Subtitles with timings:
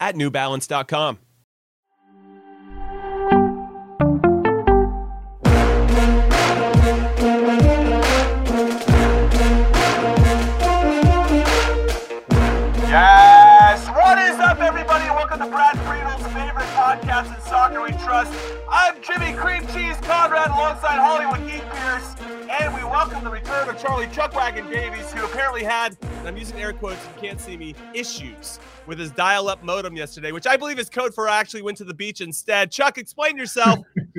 [0.00, 1.18] at newbalance.com.
[12.90, 13.86] Yes!
[13.90, 15.04] What is up, everybody?
[15.10, 15.76] Welcome to Brad
[16.90, 18.32] podcast in soccer we trust.
[18.68, 22.16] I'm Jimmy Cream Cheese Conrad alongside Hollywood Geek Pearce,
[22.50, 26.58] and we welcome the return of Charlie Chuckwagon Davies, who apparently had, and I'm using
[26.58, 30.56] air quotes, you can't see me, issues with his dial up modem yesterday, which I
[30.56, 32.72] believe is code for I actually went to the beach instead.
[32.72, 33.78] Chuck, explain yourself.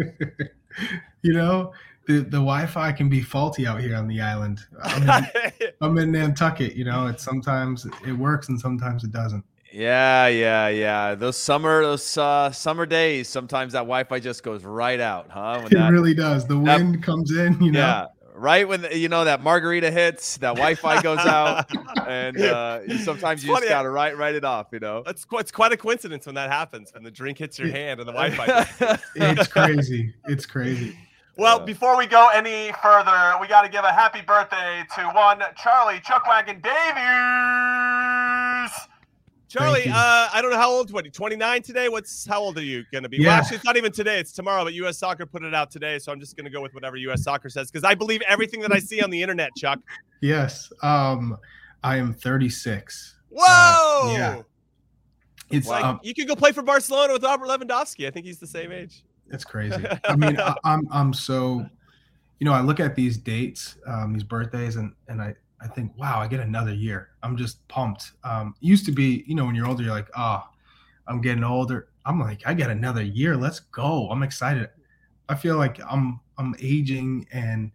[1.23, 1.73] you know,
[2.07, 4.61] the, the Wi-Fi can be faulty out here on the island.
[4.81, 6.75] I'm in, I'm in Nantucket.
[6.75, 9.43] You know, it's sometimes it works and sometimes it doesn't.
[9.71, 11.15] Yeah, yeah, yeah.
[11.15, 15.59] Those summer, those uh, summer days, sometimes that Wi-Fi just goes right out, huh?
[15.63, 16.45] When it that, really does.
[16.45, 17.79] The wind comes in, you know.
[17.79, 21.69] Yeah, right when the, you know that margarita hits, that Wi-Fi goes out,
[22.07, 24.67] and uh, sometimes you just gotta write write it off.
[24.71, 27.57] You know, it's quite, it's quite a coincidence when that happens when the drink hits
[27.57, 28.97] your hand and the Wi-Fi.
[29.15, 30.13] it's crazy.
[30.25, 30.97] It's crazy.
[31.37, 35.41] Well, before we go any further, we got to give a happy birthday to one
[35.55, 38.00] Charlie Chuckwagon Davies.
[39.51, 40.91] Charlie, uh, I don't know how old.
[40.91, 41.89] What, 29 today?
[41.89, 43.17] What's how old are you going to be?
[43.17, 43.27] Yeah.
[43.27, 44.17] Well, actually, it's not even today.
[44.17, 44.63] It's tomorrow.
[44.63, 44.97] But U.S.
[44.97, 47.23] Soccer put it out today, so I'm just going to go with whatever U.S.
[47.23, 49.51] Soccer says because I believe everything that I see on the internet.
[49.57, 49.79] Chuck.
[50.23, 51.35] Yes, um,
[51.83, 53.15] I am 36.
[53.29, 53.43] Whoa!
[53.43, 54.41] Uh, yeah.
[55.49, 58.05] It's like um, you could go play for Barcelona with Robert Lewandowski.
[58.05, 59.03] I think he's the same age.
[59.31, 59.83] It's crazy.
[60.05, 61.65] I mean, I, am I'm so,
[62.39, 65.91] you know, I look at these dates, um, these birthdays, and and I I think,
[65.97, 67.09] wow, I get another year.
[67.23, 68.13] I'm just pumped.
[68.23, 70.43] Um, used to be, you know, when you're older, you're like, oh,
[71.07, 71.89] I'm getting older.
[72.05, 73.37] I'm like, I get another year.
[73.37, 74.09] Let's go.
[74.09, 74.69] I'm excited.
[75.29, 77.71] I feel like I'm I'm aging and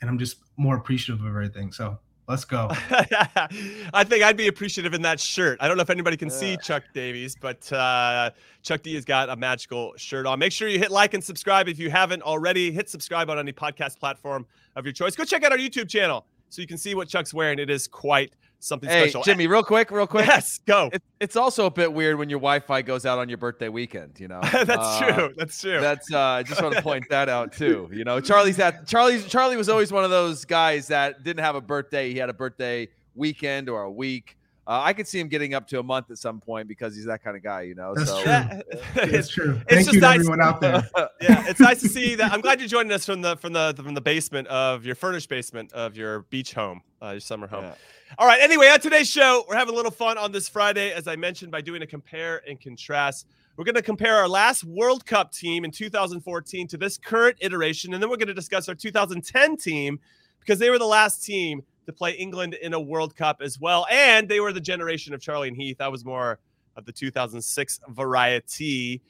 [0.00, 1.72] and I'm just more appreciative of everything.
[1.72, 2.68] So Let's go.
[2.90, 5.58] I think I'd be appreciative in that shirt.
[5.60, 8.30] I don't know if anybody can see Chuck Davies, but uh,
[8.62, 10.38] Chuck D has got a magical shirt on.
[10.38, 12.72] Make sure you hit like and subscribe if you haven't already.
[12.72, 15.14] Hit subscribe on any podcast platform of your choice.
[15.14, 16.24] Go check out our YouTube channel
[16.54, 17.58] so you can see what Chuck's wearing.
[17.58, 19.24] It is quite something hey, special.
[19.24, 20.26] Jimmy, real quick, real quick.
[20.26, 20.88] Yes, go.
[20.92, 24.20] It, it's also a bit weird when your Wi-Fi goes out on your birthday weekend.
[24.20, 25.34] You know, that's uh, true.
[25.36, 25.80] That's true.
[25.80, 26.12] That's.
[26.12, 27.90] Uh, I just want to point that out too.
[27.92, 28.86] You know, Charlie's that.
[28.86, 32.12] Charlie's Charlie was always one of those guys that didn't have a birthday.
[32.12, 34.36] He had a birthday weekend or a week.
[34.66, 37.04] Uh, I could see him getting up to a month at some point because he's
[37.04, 37.94] that kind of guy, you know.
[37.94, 38.30] That's so, true.
[38.30, 38.62] Yeah.
[38.96, 39.60] it's true.
[39.68, 40.20] Thank it's you to nice.
[40.20, 40.88] everyone out there.
[41.20, 42.32] yeah, it's nice to see that.
[42.32, 45.28] I'm glad you're joining us from the from the from the basement of your furnished
[45.28, 47.64] basement of your beach home, uh, your summer home.
[47.64, 47.74] Yeah.
[48.16, 48.40] All right.
[48.40, 51.52] Anyway, on today's show, we're having a little fun on this Friday, as I mentioned,
[51.52, 53.26] by doing a compare and contrast.
[53.56, 57.92] We're going to compare our last World Cup team in 2014 to this current iteration,
[57.92, 60.00] and then we're going to discuss our 2010 team
[60.40, 63.86] because they were the last team to play England in a World Cup as well.
[63.90, 65.78] And they were the generation of Charlie and Heath.
[65.78, 66.38] That was more
[66.76, 69.02] of the 2006 variety.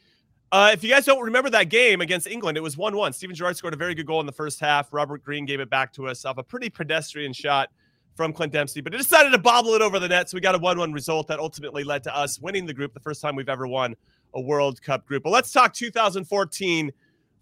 [0.52, 3.12] Uh, if you guys don't remember that game against England, it was 1 1.
[3.12, 4.92] Steven Gerrard scored a very good goal in the first half.
[4.92, 7.70] Robert Green gave it back to us off a pretty pedestrian shot
[8.14, 10.30] from Clint Dempsey, but it decided to bobble it over the net.
[10.30, 12.94] So we got a 1 1 result that ultimately led to us winning the group,
[12.94, 13.96] the first time we've ever won
[14.34, 15.24] a World Cup group.
[15.24, 16.92] But let's talk 2014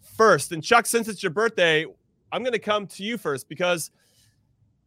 [0.01, 0.51] first.
[0.51, 1.85] And Chuck, since it's your birthday,
[2.31, 3.91] I'm going to come to you first because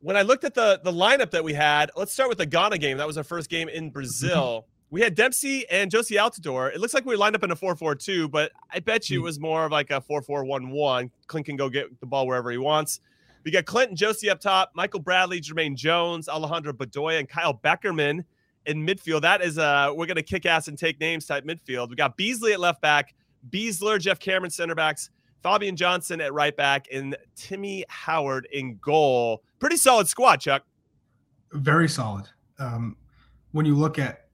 [0.01, 2.79] when I looked at the the lineup that we had, let's start with the Ghana
[2.79, 2.99] game.
[2.99, 4.61] That was our first game in Brazil.
[4.63, 4.71] Mm-hmm.
[4.91, 6.73] We had Dempsey and Jozy Altidore.
[6.73, 9.25] It looks like we lined up in a 4-4-2, but I bet you it mm.
[9.25, 11.11] was more of like a 4-4-1-1.
[11.27, 13.01] Clint can go get the ball wherever he wants.
[13.45, 17.53] We got Clint and Jozy up top, Michael Bradley, Jermaine Jones, Alejandro Bedoya, and Kyle
[17.53, 18.25] Beckerman
[18.67, 19.23] in midfield.
[19.23, 21.89] That is uh we're gonna kick ass and take names type midfield.
[21.89, 23.15] We got Beasley at left back,
[23.49, 25.11] Besler, Geoff Cameron center backs,
[25.43, 29.43] Fabian Johnson at right back, and Timmy Howard in goal.
[29.59, 30.65] Pretty solid squad, Chuck.
[31.53, 32.29] Very solid.
[32.59, 32.97] Um,
[33.53, 34.29] when you look at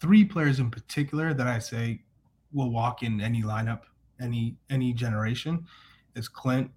[0.00, 2.02] three players in particular that I say
[2.52, 3.82] will walk in any lineup,
[4.20, 5.66] any any generation,
[6.14, 6.70] is Clint,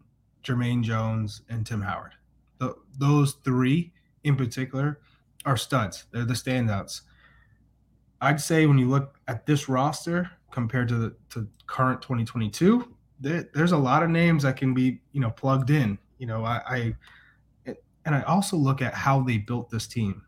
[0.43, 2.13] Jermaine Jones, and Tim Howard.
[2.59, 3.93] The, those three
[4.23, 4.99] in particular
[5.45, 6.05] are studs.
[6.11, 7.01] They're the standouts.
[8.21, 13.49] I'd say when you look at this roster compared to the to current 2022, there,
[13.53, 15.97] there's a lot of names that can be you know plugged in.
[16.17, 17.75] You know, I, I
[18.05, 20.23] and I also look at how they built this team.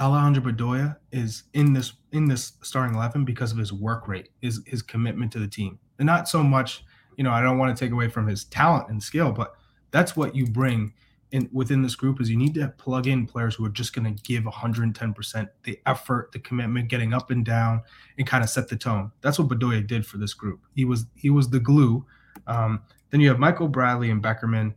[0.00, 4.62] Alejandro Bedoya is in this in this starting eleven because of his work rate, his
[4.66, 6.84] his commitment to the team, and not so much.
[7.16, 9.54] You know, I don't want to take away from his talent and skill, but
[9.90, 10.94] that's what you bring
[11.32, 14.04] in within this group is you need to plug in players who are just going
[14.04, 17.82] to give 110% the effort the commitment getting up and down
[18.18, 19.12] and kind of set the tone.
[19.20, 20.60] That's what bedoya did for this group.
[20.74, 22.04] He was he was the glue.
[22.46, 24.74] Um, then you have michael bradley and beckerman.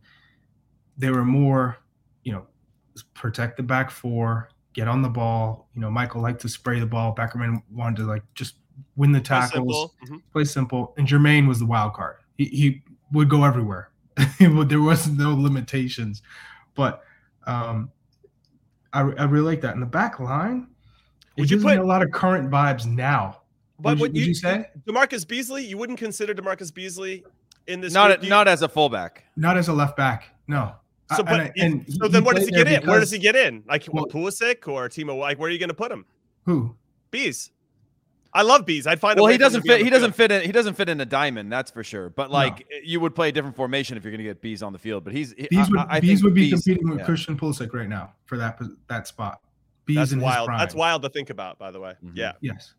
[0.96, 1.78] They were more
[2.22, 2.46] you know
[3.14, 5.68] protect the back four get on the ball.
[5.74, 7.14] You know michael liked to spray the ball.
[7.14, 8.56] Beckerman wanted to like just
[8.96, 10.16] win the tackles play simple, mm-hmm.
[10.32, 10.94] play simple.
[10.98, 12.16] and jermaine was the wild card.
[12.36, 13.90] He, he would go everywhere
[14.38, 16.22] there was no limitations,
[16.74, 17.02] but
[17.46, 17.90] um,
[18.92, 19.74] I, I really like that.
[19.74, 20.68] In the back line,
[21.36, 23.40] would you put, a lot of current vibes now.
[23.80, 25.66] But would, you, would you, say DaMarcus Beasley?
[25.66, 27.24] You wouldn't consider DaMarcus Beasley
[27.66, 27.92] in this?
[27.92, 29.24] Not group, not as a fullback.
[29.36, 30.30] Not as a left back.
[30.46, 30.74] No.
[31.16, 32.74] So, but, and, and so then, where does he get in?
[32.74, 33.62] Because, where does he get in?
[33.68, 35.18] Like well, Pulisic or Timo?
[35.18, 36.06] Like, where are you going to put him?
[36.44, 36.74] Who?
[37.10, 37.50] Bees.
[38.34, 38.86] I love bees.
[38.86, 39.18] I'd find.
[39.18, 39.82] Well, he doesn't fit.
[39.82, 40.42] He doesn't fit in.
[40.42, 41.52] He doesn't fit in a diamond.
[41.52, 42.10] That's for sure.
[42.10, 42.78] But like, no.
[42.82, 45.04] you would play a different formation if you're going to get bees on the field.
[45.04, 47.04] But he's bees would, I, I bees would be bees, competing with yeah.
[47.04, 48.58] Christian Pulisic right now for that
[48.88, 49.40] that spot.
[49.86, 50.40] Bees That's in wild.
[50.40, 50.58] His prime.
[50.58, 51.58] That's wild to think about.
[51.58, 52.16] By the way, mm-hmm.
[52.16, 52.32] yeah.
[52.40, 52.74] Yes.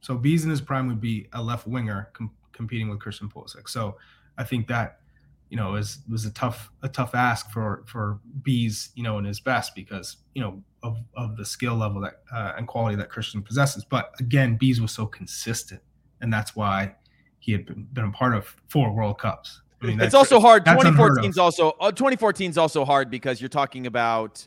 [0.00, 3.68] So bees in his prime would be a left winger com- competing with Christian Pulisic.
[3.68, 3.96] So
[4.36, 5.00] I think that
[5.50, 9.24] you know is was a tough a tough ask for for bees you know in
[9.24, 13.10] his best because you know of, of the skill level that uh, and quality that
[13.10, 13.84] Christian possesses.
[13.84, 15.80] But again, Bees was so consistent,
[16.20, 16.94] and that's why
[17.38, 19.62] he had been, been a part of four World Cups.
[19.82, 20.64] I mean, it's also hard.
[20.64, 24.46] 2014 is also uh, 2014 is also hard because you're talking about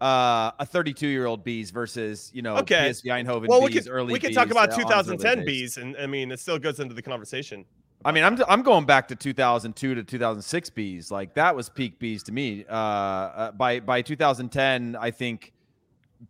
[0.00, 2.90] uh, a 32 year old bees versus you know okay.
[2.90, 4.12] PSV Eindhoven well, bees, we could, early.
[4.12, 7.64] We could talk about 2010 bees, and I mean it still goes into the conversation.
[8.04, 11.10] I mean, I'm I'm going back to 2002 to 2006 bees.
[11.10, 12.64] Like that was peak bees to me.
[12.68, 15.52] Uh, uh by by 2010, I think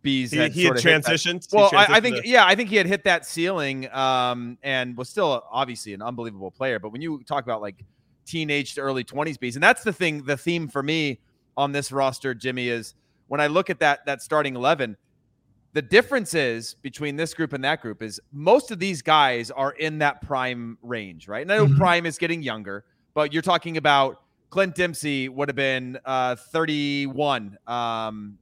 [0.01, 1.47] Bees he, had, he had transitioned.
[1.53, 2.27] Well, transitioned I, I, think to...
[2.27, 6.49] yeah, I think he had hit that ceiling, um, and was still obviously an unbelievable
[6.49, 6.79] player.
[6.79, 7.83] But when you talk about like
[8.25, 11.19] teenage to early 20s bees, and that's the thing, the theme for me
[11.55, 12.95] on this roster, Jimmy, is
[13.27, 14.97] when I look at that that starting 11.
[15.73, 19.71] The difference is between this group and that group is most of these guys are
[19.71, 21.41] in that prime range, right?
[21.41, 21.77] And I know mm-hmm.
[21.77, 24.21] prime is getting younger, but you're talking about
[24.51, 27.57] Clint Dempsey would have been uh, 31.
[27.65, 28.37] Um,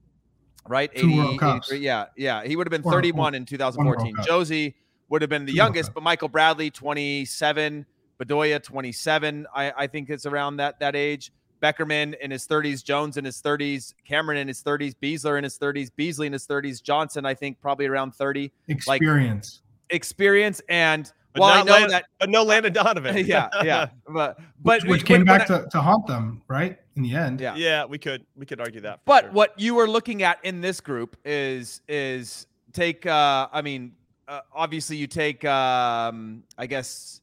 [0.67, 0.91] right?
[0.93, 1.37] 80,
[1.79, 2.43] yeah, yeah.
[2.43, 4.15] He would have been 31 in 2014.
[4.17, 4.73] Jozy
[5.09, 7.85] would have been the youngest, but Michael Bradley, 27.
[8.21, 9.47] Bedoya, 27.
[9.55, 11.31] I, I think it's around that that age.
[11.61, 15.57] Beckerman in his 30s, Jones in his 30s, Cameron in his 30s, Besler in his
[15.57, 18.51] 30s, Beasley in his 30s, Johnson, I think probably around 30.
[18.67, 19.61] Experience.
[19.63, 23.17] Like, experience and but well, I know Land, that, but no Landon Donovan.
[23.25, 26.77] yeah, yeah, but but which, which came back I, to, to haunt them, right?
[26.97, 28.99] In the end, yeah, yeah, we could we could argue that.
[29.05, 29.31] But sure.
[29.31, 33.05] what you were looking at in this group is is take.
[33.05, 33.93] uh I mean,
[34.27, 35.45] uh, obviously you take.
[35.45, 37.20] um I guess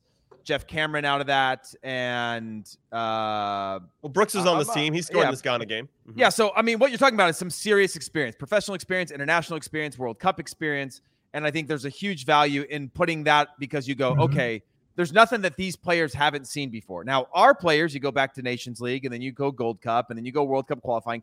[0.49, 4.95] Geoff Cameron out of that, and uh, well, Brooks is on uh, this team.
[4.95, 5.31] He's scored yeah.
[5.31, 5.91] this Ghana game.
[6.09, 6.19] Mm-hmm.
[6.19, 9.59] Yeah, so I mean, what you're talking about is some serious experience, professional experience, international
[9.59, 11.03] experience, World Cup experience.
[11.35, 14.23] And I think there's a huge value in putting that because you go, mm-hmm.
[14.23, 14.63] okay,
[14.97, 17.05] there's nothing that these players haven't seen before.
[17.05, 20.09] Now, our players, you go back to Nations League and then you go Gold Cup
[20.09, 21.23] and then you go World Cup qualifying.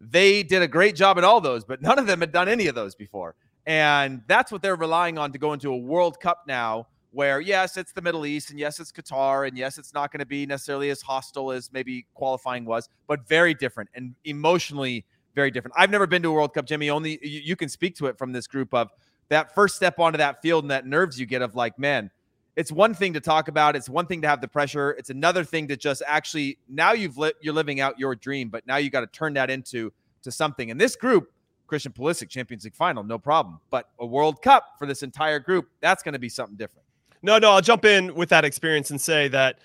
[0.00, 2.66] They did a great job at all those, but none of them had done any
[2.66, 3.36] of those before.
[3.64, 7.76] And that's what they're relying on to go into a World Cup now, where yes,
[7.76, 10.46] it's the Middle East and yes, it's Qatar and yes, it's not going to be
[10.46, 15.74] necessarily as hostile as maybe qualifying was, but very different and emotionally very different.
[15.76, 16.90] I've never been to a World Cup, Jimmy.
[16.90, 18.90] Only you, you can speak to it from this group of
[19.28, 22.10] that first step onto that field and that nerves you get of like, man,
[22.56, 23.76] it's one thing to talk about.
[23.76, 24.92] It's one thing to have the pressure.
[24.92, 28.76] It's another thing to just actually now you've you're living out your dream, but now
[28.76, 30.70] you got to turn that into to something.
[30.70, 31.30] And this group,
[31.66, 33.60] Christian Pulisic, Champions League final, no problem.
[33.70, 36.85] But a World Cup for this entire group, that's going to be something different.
[37.26, 39.58] No, no, I'll jump in with that experience and say that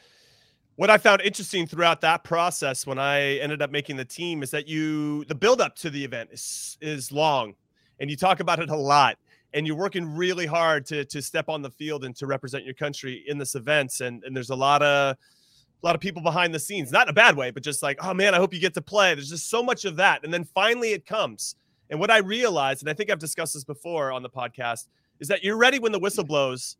[0.77, 4.49] what I found interesting throughout that process when I ended up making the team is
[4.49, 7.53] that you the build up to the event is is long
[7.99, 9.19] and you talk about it a lot
[9.53, 12.73] and you're working really hard to to step on the field and to represent your
[12.73, 14.01] country in this event.
[14.01, 17.09] And and there's a lot of a lot of people behind the scenes not in
[17.09, 19.13] a bad way but just like oh man i hope you get to play.
[19.13, 20.23] There's just so much of that.
[20.23, 21.57] And then finally it comes.
[21.91, 24.87] And what i realized and i think i've discussed this before on the podcast
[25.19, 26.77] is that you're ready when the whistle blows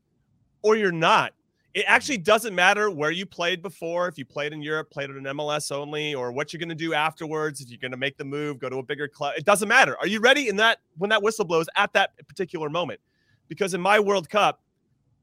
[0.62, 1.34] or you're not
[1.74, 5.26] it actually doesn't matter where you played before, if you played in Europe, played in
[5.26, 8.18] an MLS only, or what you're going to do afterwards, if you're going to make
[8.18, 9.36] the move, go to a bigger club.
[9.38, 9.98] It doesn't matter.
[10.00, 13.00] Are you ready in that when that whistle blows at that particular moment?
[13.48, 14.62] Because in my World Cup,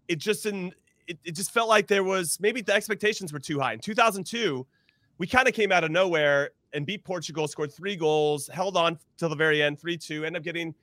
[0.09, 0.75] it just didn't.
[1.07, 3.75] It, it just felt like there was maybe the expectations were too high.
[3.75, 4.66] In 2002,
[5.18, 8.99] we kind of came out of nowhere and beat Portugal, scored three goals, held on
[9.16, 10.75] till the very end, 3 2, end up getting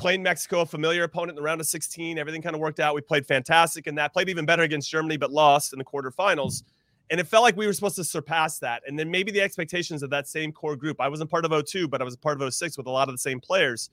[0.00, 2.18] playing Mexico, a familiar opponent in the round of 16.
[2.18, 2.94] Everything kind of worked out.
[2.94, 6.62] We played fantastic in that, played even better against Germany, but lost in the quarterfinals.
[7.10, 8.82] And it felt like we were supposed to surpass that.
[8.86, 11.00] And then maybe the expectations of that same core group.
[11.00, 13.14] I wasn't part of 02, but I was part of 06 with a lot of
[13.14, 13.90] the same players.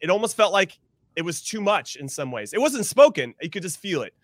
[0.00, 0.78] It almost felt like
[1.16, 2.52] it was too much in some ways.
[2.52, 4.14] It wasn't spoken, you could just feel it.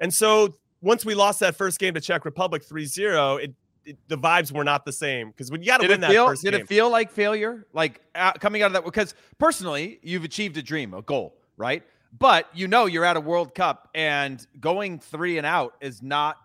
[0.00, 3.98] And so once we lost that first game to Czech Republic 3 0, it it,
[4.08, 6.42] the vibes were not the same because when you got to win that feel, first
[6.42, 6.60] did game.
[6.60, 7.66] it feel like failure?
[7.72, 11.82] Like uh, coming out of that because personally you've achieved a dream a goal right?
[12.16, 16.36] But you know you're at a world cup and going three and out is not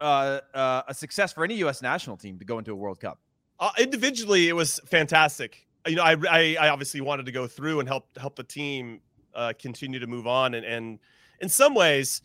[0.00, 3.18] uh, uh, a success for any u.s national team to go into a world cup.
[3.60, 5.66] Uh, individually it was fantastic.
[5.86, 9.00] You know I, I, I obviously wanted to go through and help help the team
[9.34, 10.98] uh, continue to move on and and
[11.40, 12.22] in some ways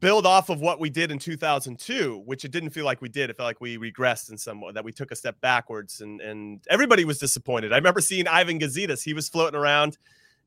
[0.00, 3.30] build off of what we did in 2002, which it didn't feel like we did.
[3.30, 6.20] It felt like we regressed in some way, that we took a step backwards, and
[6.20, 7.72] and everybody was disappointed.
[7.72, 9.98] I remember seeing Ivan Gazidis; he was floating around,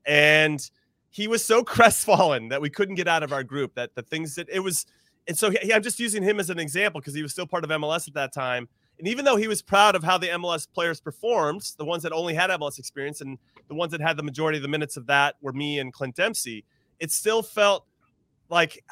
[0.06, 0.68] and
[1.10, 3.76] he was so crestfallen that we couldn't get out of our group.
[3.76, 4.86] That the things that it was,
[5.28, 7.64] and so he, I'm just using him as an example because he was still part
[7.64, 8.68] of MLS at that time.
[9.00, 12.12] And even though he was proud of how the MLS players performed, the ones that
[12.12, 13.38] only had MLS experience and
[13.68, 16.16] the ones that had the majority of the minutes of that were me and Clint
[16.16, 16.66] Dempsey,
[17.00, 17.86] it still felt
[18.50, 18.84] like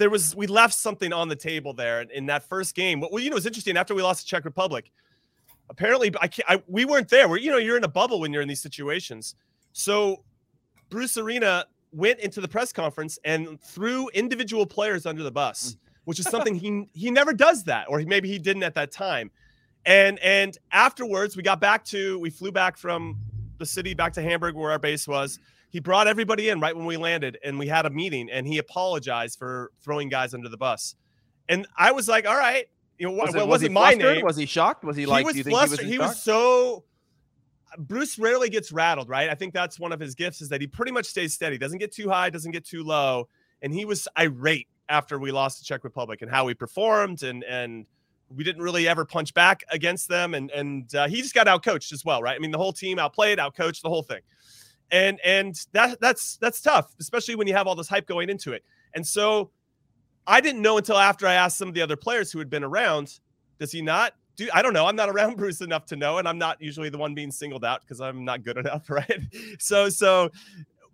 [0.00, 3.00] there was we left something on the table there in, in that first game.
[3.00, 3.76] Well, you know, it's interesting.
[3.76, 4.90] After we lost to Czech Republic,
[5.68, 7.28] apparently I, can't, I we weren't there.
[7.28, 9.34] We're you know you're in a bubble when you're in these situations.
[9.72, 10.24] So
[10.88, 15.76] Bruce Arena went into the press conference and threw individual players under the bus, mm.
[16.04, 19.30] which is something he he never does that, or maybe he didn't at that time.
[19.84, 23.18] And and afterwards, we got back to we flew back from
[23.58, 25.38] the city back to Hamburg where our base was
[25.70, 28.58] he brought everybody in right when we landed and we had a meeting and he
[28.58, 30.96] apologized for throwing guys under the bus.
[31.48, 32.66] And I was like, all right,
[32.98, 34.24] you know, was it, was it my name?
[34.24, 34.84] Was he shocked?
[34.84, 35.78] Was he, he like, was do you flustered.
[35.78, 36.84] think he was, he was so
[37.78, 39.30] Bruce rarely gets rattled, right?
[39.30, 41.78] I think that's one of his gifts is that he pretty much stays steady, doesn't
[41.78, 43.28] get too high, doesn't get too low.
[43.62, 47.44] And he was irate after we lost to Czech Republic and how we performed and
[47.44, 47.86] and
[48.28, 51.92] we didn't really ever punch back against them and and uh, he just got outcoached
[51.92, 52.34] as well, right?
[52.34, 54.20] I mean, the whole team outplayed, outcoached the whole thing
[54.90, 58.52] and and that that's that's tough, especially when you have all this hype going into
[58.52, 58.64] it.
[58.94, 59.50] And so
[60.26, 62.64] I didn't know until after I asked some of the other players who had been
[62.64, 63.20] around,
[63.58, 64.86] does he not do I don't know.
[64.86, 67.64] I'm not around Bruce enough to know, and I'm not usually the one being singled
[67.64, 69.20] out because I'm not good enough, right?
[69.58, 70.30] So so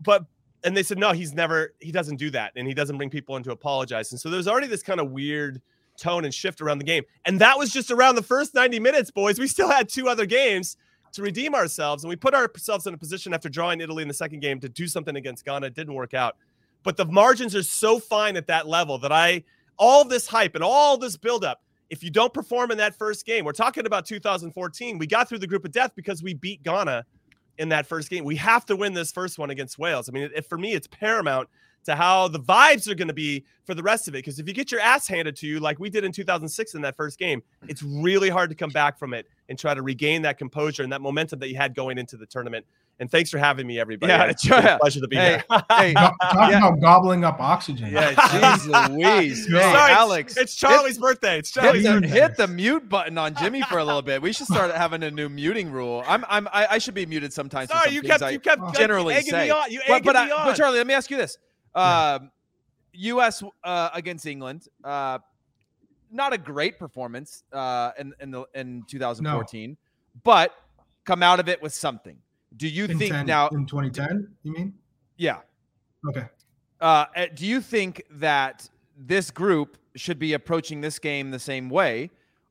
[0.01, 0.25] but
[0.65, 3.37] and they said no, he's never he doesn't do that and he doesn't bring people
[3.37, 4.13] in to apologize.
[4.13, 5.63] And so there's already this kind of weird
[5.97, 7.05] tone and shift around the game.
[7.25, 9.39] And that was just around the first 90 minutes, boys.
[9.39, 10.77] We still had two other games
[11.17, 12.05] to redeem ourselves.
[12.05, 14.69] And we put ourselves in a position after drawing Italy in the second game to
[14.69, 15.67] do something against Ghana.
[15.67, 16.37] It didn't work out.
[16.83, 19.43] But the margins are so fine at that level that I,
[19.79, 23.45] all this hype and all this buildup, if you don't perform in that first game,
[23.45, 24.99] we're talking about 2014.
[24.99, 27.05] We got through the group of death because we beat Ghana
[27.59, 28.25] in that first game.
[28.25, 30.09] We have to win this first one against Wales.
[30.09, 31.49] I mean, for me, it's paramount
[31.87, 34.19] to how the vibes are going to be for the rest of it.
[34.19, 36.83] Because if you get your ass handed to you like we did in 2006 in
[36.83, 40.23] that first game, it's really hard to come back from it and try to regain
[40.23, 42.65] that composure and that momentum that you had going into the tournament.
[42.99, 44.11] And thanks for having me, everybody.
[44.11, 45.63] Yeah, it's a pleasure to be hey, here.
[45.71, 46.59] hey, talk yeah.
[46.59, 47.93] about gobbling up oxygen.
[47.93, 49.47] Yeah, jeez Louise.
[49.47, 50.37] Hey, Sorry, Alex.
[50.37, 51.39] It's Charlie's hit, birthday.
[51.39, 52.21] It's Charlie's hit the, birthday.
[52.21, 54.23] hit the mute button on Jimmy for a little bit.
[54.23, 56.05] We should start having a new muting rule.
[56.07, 57.69] I'm, I'm, I, I should be muted sometimes.
[57.69, 59.45] Sorry, you kept, you kept generally egging say.
[59.45, 59.71] me on.
[59.71, 60.47] You but, but, me I, on.
[60.47, 61.37] but Charlie, let me ask you this:
[61.77, 62.31] um,
[62.93, 63.43] U.S.
[63.63, 64.69] Uh, against England.
[64.83, 65.19] Uh,
[66.11, 69.77] not a great performance uh, in in, the, in 2014, no.
[70.23, 70.53] but
[71.05, 72.17] come out of it with something.
[72.57, 74.29] Do you in think 10, now in 2010?
[74.43, 74.75] You mean?
[75.17, 75.39] Yeah.
[76.09, 76.27] Okay.
[76.81, 82.11] Uh, do you think that this group should be approaching this game the same way,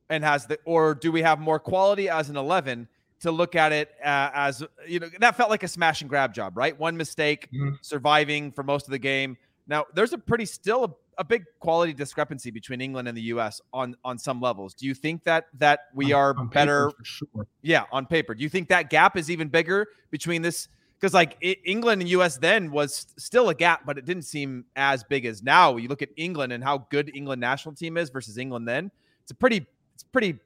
[0.10, 2.88] and has the, or do we have more quality as an 11
[3.22, 6.34] to look at it uh, as you know that felt like a smash and grab
[6.34, 6.78] job, right?
[6.78, 7.76] One mistake, mm-hmm.
[7.82, 9.38] surviving for most of the game.
[9.68, 13.62] Now there's a pretty still a, a, big quality discrepancy between England and the U.S.
[13.74, 14.74] on on some levels.
[14.74, 16.92] Do you think that that we on, are on better?
[17.04, 17.48] Sure.
[17.62, 18.36] Yeah, on paper.
[18.36, 20.68] Do you think that gap is even bigger between this?
[21.00, 22.38] Because like it, England and U.S.
[22.38, 25.78] then was still a gap, but it didn't seem as big as now.
[25.78, 28.92] You look at England and how good England national team is versus England then.
[29.24, 30.38] It's a pretty it's pretty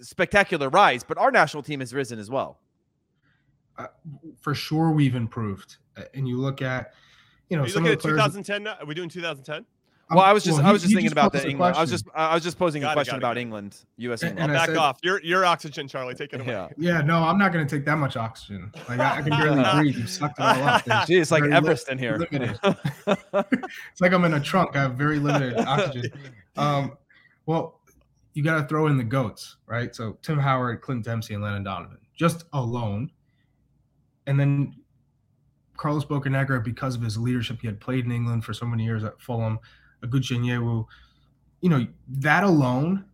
[0.00, 2.58] spectacular rise, but our national team has risen as well.
[3.76, 3.86] Uh,
[4.40, 5.76] for sure, we've improved.
[6.14, 6.92] And you look at
[7.48, 8.76] you know, Are you looking at 2010 now?
[8.80, 9.64] Are we doing 2010?
[10.10, 11.76] Well, I was just well, I was just thinking just about the England.
[11.76, 13.40] I was just I was just posing got a question it, about it.
[13.40, 14.22] England, U.S.
[14.22, 14.52] England.
[14.52, 14.98] back said, off.
[15.02, 16.14] Your your oxygen, Charlie.
[16.14, 16.52] Take it away.
[16.52, 18.70] Yeah, yeah no, I'm not going to take that much oxygen.
[18.86, 19.96] Like I, I can barely breathe.
[19.96, 21.06] You sucked it all up.
[21.06, 22.18] Gee, it's like Everest in here.
[22.30, 24.76] it's like I'm in a trunk.
[24.76, 26.10] I have very limited oxygen.
[26.56, 26.96] Um,
[27.46, 27.80] well,
[28.34, 29.94] you got to throw in the goats, right?
[29.94, 33.10] So Tim Howard, Clint Dempsey, and Landon Donovan, just alone,
[34.26, 34.74] and then
[35.76, 39.04] Carlos Bocanegra, because of his leadership, he had played in England for so many years
[39.04, 39.58] at Fulham.
[40.04, 40.84] Oguchi Onyewu,
[41.60, 43.04] you know, that alone,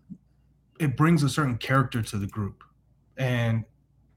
[0.79, 2.65] it brings a certain character to the group,
[3.17, 3.65] and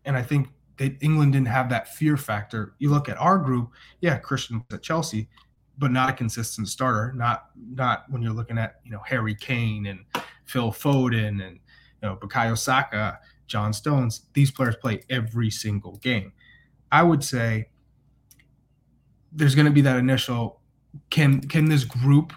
[0.05, 2.74] and I think that England didn't have that fear factor.
[2.79, 5.29] You look at our group, yeah, Christian at Chelsea,
[5.77, 7.13] but not a consistent starter.
[7.13, 10.00] Not not when you're looking at you know Harry Kane and
[10.53, 11.60] Phil Foden and
[12.01, 14.27] you know Bukayo Saka, John Stones.
[14.33, 16.31] These players play every single game.
[16.91, 17.69] I would say
[19.31, 20.62] there's going to be that initial
[21.10, 22.33] can can this group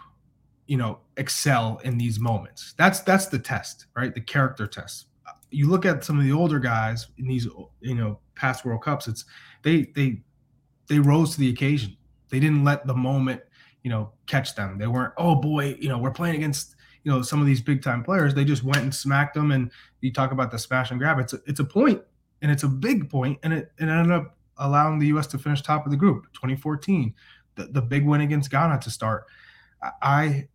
[0.67, 5.09] you know excel in these moments that's that's the test right the character test
[5.51, 7.47] you look at some of the older guys in these
[7.81, 9.27] you know past world cups it's
[9.63, 10.23] they they
[10.89, 11.95] they rose to the occasion
[12.31, 13.43] they didn't let the moment
[13.83, 16.76] you know catch them they weren't oh boy you know we're playing against
[17.07, 19.71] you know some of these big time players they just went and smacked them and
[20.01, 22.03] you talk about the smash and grab it's a, it's a point
[22.43, 25.63] and it's a big point and it, it ended up allowing the us to finish
[25.63, 27.15] top of the group 2014
[27.55, 29.25] the, the big win against ghana to start
[30.03, 30.47] i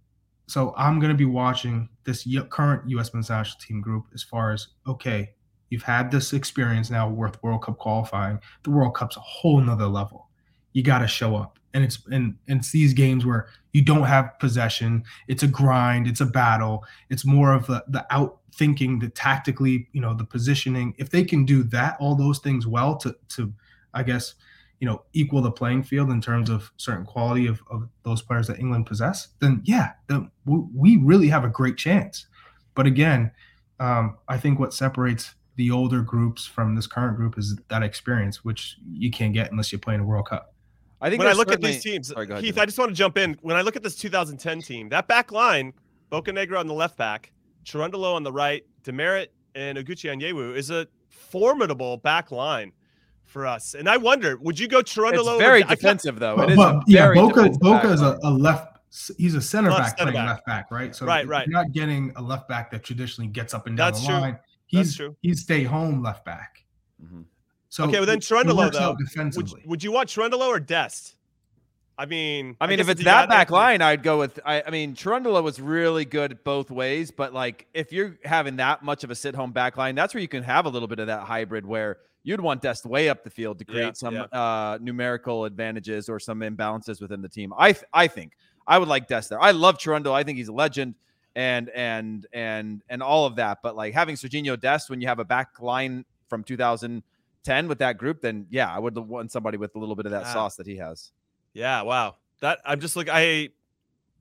[0.51, 3.13] so I'm going to be watching this current U.S.
[3.13, 5.33] men's national team group as far as okay,
[5.69, 8.37] you've had this experience now worth World Cup qualifying.
[8.63, 10.27] The World Cup's a whole nother level.
[10.73, 14.03] You got to show up, and it's and, and it's these games where you don't
[14.03, 15.03] have possession.
[15.27, 16.07] It's a grind.
[16.07, 16.85] It's a battle.
[17.09, 20.93] It's more of the the out thinking, the tactically, you know, the positioning.
[20.97, 23.53] If they can do that, all those things well to to,
[23.93, 24.35] I guess
[24.79, 28.47] you know equal the playing field in terms of certain quality of, of those players
[28.47, 32.27] that England possess, then yeah, then we really have a great chance.
[32.73, 33.31] But again,
[33.79, 38.43] um, I think what separates the older groups from this current group is that experience,
[38.43, 40.53] which you can't get unless you play in a World Cup.
[41.01, 42.95] I think when I look at these teams, Sorry, ahead, Heath, I just want to
[42.95, 43.37] jump in.
[43.41, 45.73] When I look at this 2010 team, that back line,
[46.11, 47.31] Bocanegra on the left back,
[47.65, 52.71] Cherundolo on the right, Demerit and Oguchi Onyewu is a formidable back line
[53.25, 53.73] for us.
[53.73, 55.35] And I wonder, would you go Cherundolo?
[55.35, 56.35] It's very defensive, though.
[56.35, 58.77] But, but yeah, Boca Boca is a, a, left.
[59.17, 60.35] He's a center back center playing back.
[60.35, 60.95] left back, right?
[60.95, 61.47] So right, right.
[61.47, 64.39] You're not getting a left back that traditionally gets up and down That's the line.
[64.67, 65.17] He's That's true.
[65.21, 66.65] he's stay home left back.
[67.03, 67.21] Mm-hmm.
[67.71, 68.97] So okay, well then Cherundolo though.
[69.37, 71.15] Would, would, you want Cherundolo or Dest?
[71.97, 74.41] I mean, I mean, I if it's that back line, I'd go with.
[74.45, 78.83] I, I mean, Cherundolo was really good both ways, but like if you're having that
[78.83, 80.99] much of a sit home back line, that's where you can have a little bit
[80.99, 84.15] of that hybrid where you'd want Dest way up the field to create yeah, some
[84.15, 84.23] yeah.
[84.23, 87.53] Uh, numerical advantages or some imbalances within the team.
[87.57, 88.33] I th- I think
[88.67, 89.41] I would like Dest there.
[89.41, 90.11] I love Cherundolo.
[90.11, 90.95] I think he's a legend
[91.37, 93.59] and and and and all of that.
[93.63, 96.43] But like having Serginho Dest when you have a back line from
[97.43, 100.11] 2010 with that group, then yeah, I would want somebody with a little bit of
[100.11, 101.11] that sauce that he has.
[101.53, 102.15] Yeah, wow.
[102.41, 103.49] That I'm just like I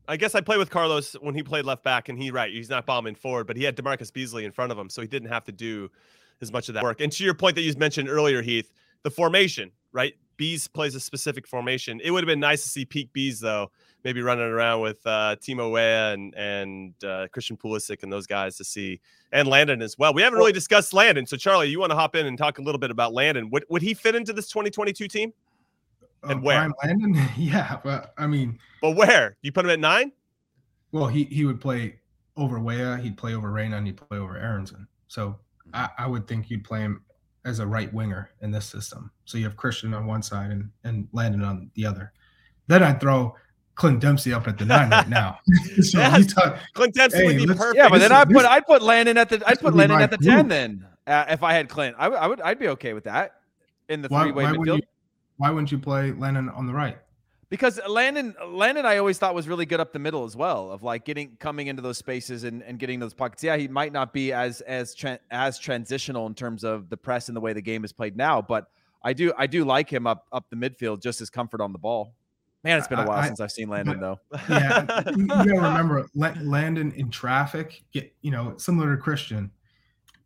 [0.08, 2.70] I guess I play with Carlos when he played left back, and he right, he's
[2.70, 5.28] not bombing forward, but he had DaMarcus Beasley in front of him, so he didn't
[5.28, 5.90] have to do
[6.40, 7.00] as much of that work.
[7.00, 10.14] And to your point that you mentioned earlier, Heath, the formation, right?
[10.36, 12.00] Bees plays a specific formation.
[12.02, 13.70] It would have been nice to see peak Bees though,
[14.04, 18.56] maybe running around with uh, Timo Weah and and uh, Christian Pulisic and those guys
[18.56, 19.00] to see,
[19.32, 20.14] and Landon as well.
[20.14, 22.62] We haven't really discussed Landon, so Charlie, you want to hop in and talk a
[22.62, 23.50] little bit about Landon?
[23.50, 25.32] Would would he fit into this 2022 team?
[26.22, 26.70] And uh, where?
[26.84, 29.36] Landon, yeah, but I mean, but where?
[29.42, 30.12] You put him at nine?
[30.92, 32.00] Well, he he would play
[32.36, 34.86] over Weah, he'd play over Reyna, and he'd play over Aaronson.
[35.08, 35.38] So
[35.74, 37.02] I, I would think you'd play him
[37.44, 39.10] as a right winger in this system.
[39.24, 42.12] So you have Christian on one side and, and Landon on the other.
[42.66, 43.34] Then I'd throw
[43.80, 45.38] Clint Dempsey up at the nine right now.
[45.80, 46.34] so yes.
[46.34, 47.76] talk, Clint Dempsey hey, would be perfect.
[47.76, 50.18] Yeah, but then I put I'd put Landon at the I'd put Landon at the
[50.18, 50.28] group.
[50.28, 51.96] ten then uh, if I had Clint.
[51.98, 53.36] I, I would I'd be okay with that
[53.88, 54.76] in the three way midfield.
[54.76, 54.82] You,
[55.38, 56.98] why wouldn't you play Landon on the right?
[57.48, 60.82] because Landon Landon I always thought was really good up the middle as well of
[60.82, 63.42] like getting coming into those spaces and, and getting those pockets.
[63.42, 67.28] Yeah, he might not be as as tra- as transitional in terms of the press
[67.28, 68.66] and the way the game is played now, but
[69.02, 71.78] I do I do like him up up the midfield just as comfort on the
[71.78, 72.12] ball.
[72.62, 74.18] Man, it's been a while I, since I've seen Landon though.
[74.48, 79.50] Yeah, you, gotta remember Landon in traffic, get you know similar to Christian.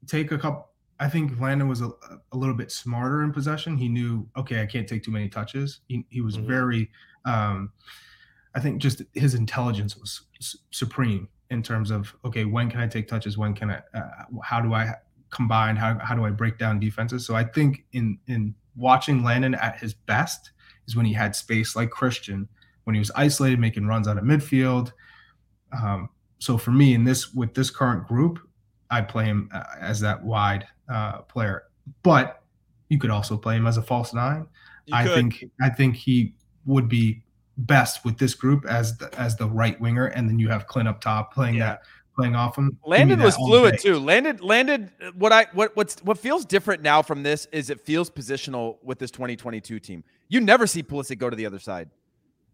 [0.07, 0.69] Take a couple
[1.01, 1.91] I think Landon was a,
[2.33, 3.77] a little bit smarter in possession.
[3.77, 5.81] He knew, okay, I can't take too many touches.
[5.89, 6.47] He, he was mm-hmm.
[6.47, 6.91] very,
[7.25, 7.73] um,
[8.55, 12.87] I think just his intelligence was s- supreme in terms of, okay, when can I
[12.87, 13.37] take touches?
[13.37, 14.09] When can I, uh,
[14.43, 14.95] how do I
[15.31, 15.75] combine?
[15.75, 17.27] How, how do I break down defenses?
[17.27, 20.53] So I think in, in watching Landon at his best
[20.87, 22.49] is when he had space like Christian,
[22.85, 24.93] when he was isolated, making runs out of midfield,
[25.73, 28.39] Um, so for me, in this with this current group,
[28.91, 31.65] I'd play him uh, as that wide uh, player.
[32.03, 32.43] But
[32.89, 34.47] you could also play him as a false nine.
[34.87, 35.15] You I could.
[35.15, 36.35] think I think he
[36.67, 37.23] would be
[37.57, 40.89] best with this group as the, as the right winger, and then you have Clint
[40.89, 41.67] up top playing Yeah.
[41.67, 41.83] that
[42.17, 42.79] playing off him.
[42.87, 43.99] Landon was fluid too.
[43.99, 44.91] Landon, landed.
[45.15, 48.99] What I what what's what feels different now from this is it feels positional with
[48.99, 50.05] this 2022 team.
[50.29, 51.91] You never see Pulisic go to the other side,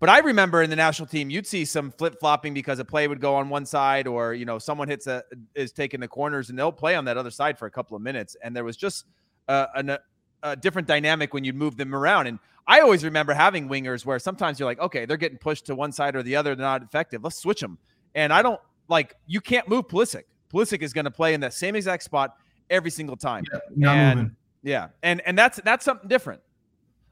[0.00, 3.06] but I remember in the national team you'd see some flip flopping because a play
[3.08, 5.22] would go on one side or you know someone hits a
[5.54, 8.02] is taking the corners and they'll play on that other side for a couple of
[8.02, 9.06] minutes and there was just
[9.48, 9.98] a, a,
[10.42, 12.38] a different dynamic when you'd move them around and.
[12.66, 15.90] I always remember having wingers where sometimes you're like, okay, they're getting pushed to one
[15.90, 17.24] side or the other, they're not effective.
[17.24, 17.78] Let's switch them.
[18.14, 20.24] And I don't like you can't move Pulisic.
[20.52, 22.36] Pulisic is going to play in that same exact spot
[22.68, 23.44] every single time.
[23.74, 24.36] Yeah, And- moving.
[24.62, 26.42] Yeah, and and that's that's something different.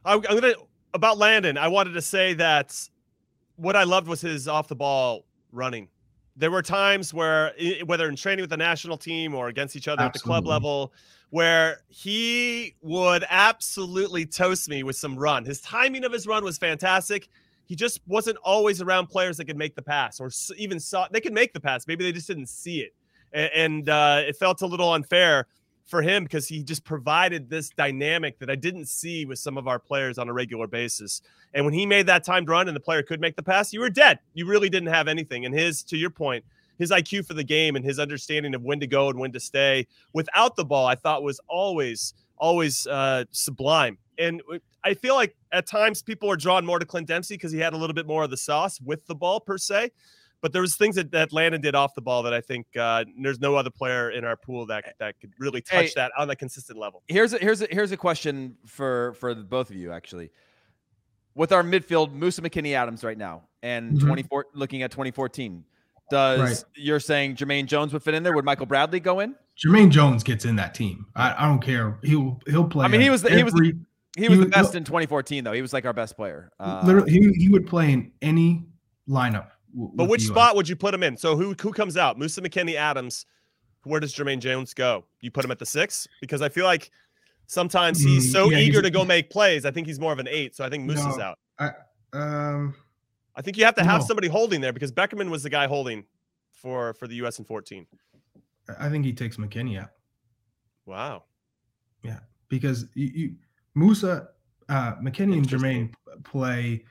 [0.05, 0.55] I'm, I'm gonna
[0.95, 1.59] about Landon.
[1.59, 2.75] I wanted to say that
[3.57, 5.89] what I loved was his off the ball running.
[6.37, 7.53] There were times where,
[7.87, 10.93] whether in training with the national team or against each other at the club level,
[11.31, 15.45] where he would absolutely toast me with some run.
[15.45, 17.29] His timing of his run was fantastic.
[17.67, 21.21] He just wasn't always around players that could make the pass or even saw they
[21.21, 21.87] could make the pass.
[21.89, 22.95] Maybe they just didn't see it,
[23.35, 25.49] A- and uh, it felt a little unfair
[25.89, 29.67] for him because he just provided this dynamic that I didn't see with some of
[29.67, 31.23] our players on a regular basis.
[31.55, 33.81] And when he made that timed run and the player could make the pass, you
[33.81, 34.19] were dead.
[34.35, 35.47] You really didn't have anything.
[35.47, 36.45] And his, to your point,
[36.79, 39.41] his IQ for the game and his understanding of when to go and when to
[39.41, 43.97] stay without the ball, I thought was always, always uh, sublime.
[44.19, 44.43] And
[44.85, 47.73] I feel like at times people are drawn more to Clint Dempsey because he had
[47.73, 49.91] a little bit more of the sauce with the ball per se.
[50.41, 53.05] But there was things that, that Landon did off the ball that I think uh,
[53.21, 55.93] there's no other player in our pool that that could really touch Hey.
[55.97, 57.03] that on a consistent level.
[57.09, 60.31] Here's a, here's a, here's a question for for both of you actually.
[61.35, 64.07] With our midfield, Musah McKennie Adams right now, and Mhm.
[64.07, 65.65] 24 looking at 2014,
[66.11, 66.65] does Right.
[66.75, 68.33] you're saying Jermaine Jones would fit in there?
[68.35, 69.35] Would Michael Bradley go in?
[69.57, 71.07] Jermaine Jones gets in that team.
[71.17, 71.99] I, I don't care.
[72.05, 72.85] He'll he'll play.
[72.85, 73.79] I mean, he was the- he was the- every-
[74.17, 75.53] He He was the best in 2014 though.
[75.53, 76.51] He was like our best player.
[76.59, 78.65] Uh, literally he, he would play in any
[79.09, 79.49] lineup.
[79.79, 81.17] W- But which spot would you put him in?
[81.17, 82.19] So who who comes out?
[82.19, 83.25] Musah McKennie Adams.
[83.85, 85.05] Where does Jermaine Jones go?
[85.21, 86.91] You put him at the six because I feel like
[87.47, 89.65] sometimes he's Mm, so yeah, eager he's- to go make plays.
[89.65, 90.57] I think he's more of an eight.
[90.57, 91.35] So I think Musah's No.
[91.61, 91.75] out.
[92.13, 92.75] Um,
[93.37, 94.07] I think you have to have No.
[94.07, 96.05] somebody holding there because Beckerman was the guy holding
[96.53, 97.39] for for the U.S.
[97.39, 97.87] in 14.
[98.79, 99.91] I think he takes McKennie out
[100.87, 101.25] Wow.
[102.03, 103.37] Yeah, because you, you
[103.77, 104.29] Musah,
[104.69, 106.85] uh, McKennie and Jermaine play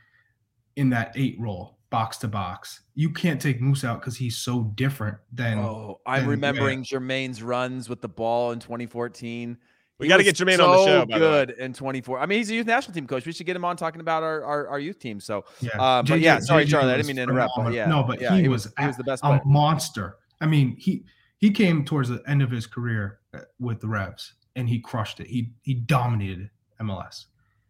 [0.76, 2.82] in that eight role, box to box.
[2.95, 5.60] You can't take Moose out because he's so different than.
[5.60, 6.32] Oh, I'm and- yeah.
[6.32, 9.58] remembering Jermaine's runs with the ball in 2014.
[10.00, 11.45] We gotta get Jermaine on the show, by the way.
[11.45, 12.19] good in 24.
[12.19, 13.26] I mean, he's a youth national team coach.
[13.26, 15.19] We should get him on talking about our our, our youth team.
[15.19, 17.54] So, Yeah, uh, but JJ yeah, sorry, JJ Charlie, I didn't mean to interrupt.
[17.58, 19.41] But yeah, no, but yeah, he, was he was the best a player.
[19.43, 20.17] monster.
[20.39, 21.04] I mean, he
[21.39, 25.19] he came towards the end of his career uh, with the Revs, and he crushed
[25.19, 25.26] it.
[25.26, 27.26] He he dominated MLS.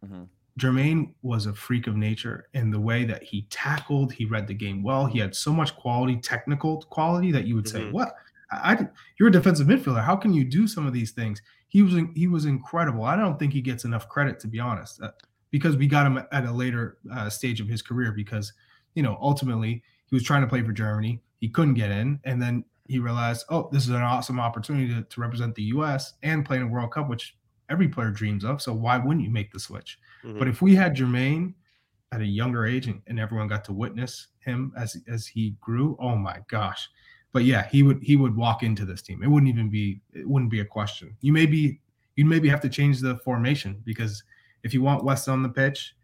[0.06, 0.28] Mhm.
[0.58, 4.12] Jermaine was a freak of nature in the way that he tackled.
[4.12, 5.06] He read the game well.
[5.06, 7.92] He had so much quality, technical quality that you would say, Mhm.
[7.92, 8.16] "What?
[8.52, 8.90] I, I-
[9.20, 10.04] you're a defensive midfielder.
[10.04, 13.04] How can you do some of these things?" He was he was incredible.
[13.04, 15.12] I don't think he gets enough credit, to be honest, uh,
[15.52, 18.12] because we got him at a later uh, stage of his career.
[18.12, 18.54] Because
[18.96, 21.22] you know, ultimately, he was trying to play for Germany.
[21.40, 25.04] He couldn't get in, and then he realized, "Oh, this is an awesome opportunity to,
[25.04, 26.14] to represent the U.S.
[26.24, 27.38] and play in a World Cup, which
[27.70, 28.60] every player dreams of.
[28.62, 30.40] So why wouldn't you make the switch?" Mhm.
[30.40, 31.54] But if we had Jermaine
[32.12, 35.98] at a younger age and, and everyone got to witness him as as he grew,
[36.00, 36.90] oh my gosh.
[37.34, 39.22] But yeah, he would he would walk into this team.
[39.24, 41.16] It wouldn't even be it wouldn't be a question.
[41.22, 41.82] You maybe
[42.16, 44.24] you maybe have to change the formation because
[44.64, 45.96] if you want West on the pitch,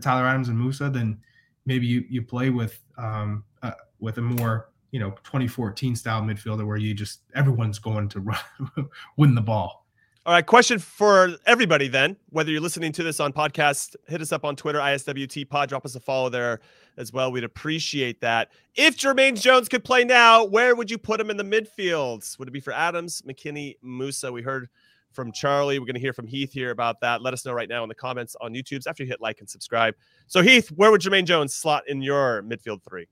[0.00, 1.20] Tyler Adams and Musah, then
[1.66, 6.66] maybe you you play with um uh, with a more you know 2014 style midfielder
[6.66, 8.38] where you just everyone's going to run,
[9.16, 9.79] win the ball.
[10.26, 12.14] All right, question for everybody then.
[12.28, 15.86] Whether you're listening to this on podcast, hit us up on Twitter, ISWT Pod, drop
[15.86, 16.60] us a follow there
[16.98, 17.32] as well.
[17.32, 18.52] We'd appreciate that.
[18.74, 22.38] If Jermaine Jones could play now, where would you put him in the midfields?
[22.38, 24.30] Would it be for Adams, McKennie, Musah?
[24.30, 24.68] We heard
[25.10, 25.78] from Charlie.
[25.78, 27.22] We're going to hear from Heath here about that.
[27.22, 29.48] Let us know right now in the comments on YouTube after you hit like and
[29.48, 29.94] subscribe.
[30.26, 33.06] So, Heath, where would Jermaine Jones slot in your midfield three?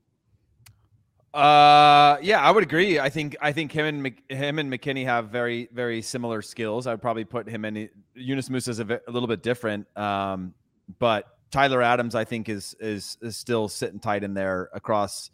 [1.33, 2.99] Uh, yeah, I would agree.
[2.99, 6.87] I think I think him and Mc, him and McKennie have very very similar skills.
[6.87, 7.89] I would probably put him in.
[8.15, 10.55] Yunus Musah is a, a little bit different, um,
[10.97, 15.29] but Tyler Adams I think is is is still sitting tight in there across.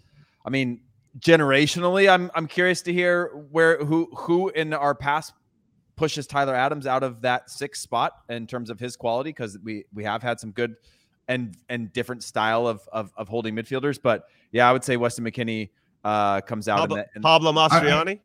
[0.45, 0.81] I mean,
[1.19, 5.33] generationally, I'm I'm curious to hear where who who in our past
[5.95, 9.85] pushes Tyler Adams out of that sixth spot in terms of his quality because we
[9.93, 10.75] we have had some good
[11.29, 15.23] and and different style of of, of holding midfielders, but yeah, I would say Weston
[15.23, 15.69] McKennie
[16.05, 16.77] uh, comes out.
[16.77, 18.19] Pablo, in the, in, Pablo Mastroeni.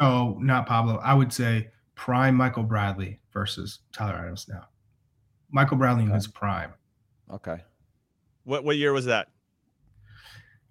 [0.00, 0.98] No, not Pablo.
[1.02, 4.66] I would say prime Michael Bradley versus Tyler Adams now.
[5.50, 6.72] Michael Bradley in his prime.
[7.32, 7.58] okay.
[8.44, 9.28] What what year was that?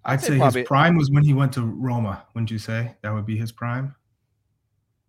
[0.04, 2.26] I'd say say probably- his prime was when he went to Roma.
[2.34, 3.94] Wouldn't you say that would be his prime?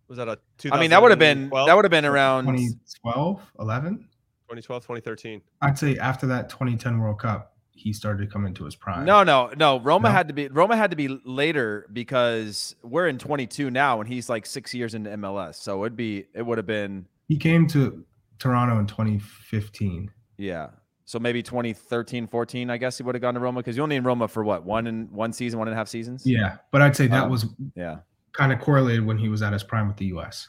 [0.08, 0.38] Was that a?
[0.70, 2.44] I mean, that would have been that would have been around.
[2.44, 3.96] 2012, 11?
[4.48, 5.42] 2012, 2013.
[5.62, 9.04] I'd say after that 2010 World Cup, he started to come into his prime.
[9.04, 9.80] No, no, no.
[9.80, 10.14] Roma No?
[10.14, 14.28] had to be Roma had to be later because we're in 22 now, and he's
[14.28, 15.56] like six years into MLS.
[15.56, 18.04] So it'd be it would have been He came to
[18.38, 20.10] Toronto in 2015.
[20.38, 20.68] yeah.
[21.06, 23.96] So maybe 2013, 14, I guess he would have gone to Roma because you only
[23.96, 26.22] in Roma for what one and one season, one and a half seasons.
[26.24, 27.44] Yeah, but I'd say that Um, was
[27.76, 27.98] yeah.
[28.32, 30.48] kind of correlated when he was at his prime with the US.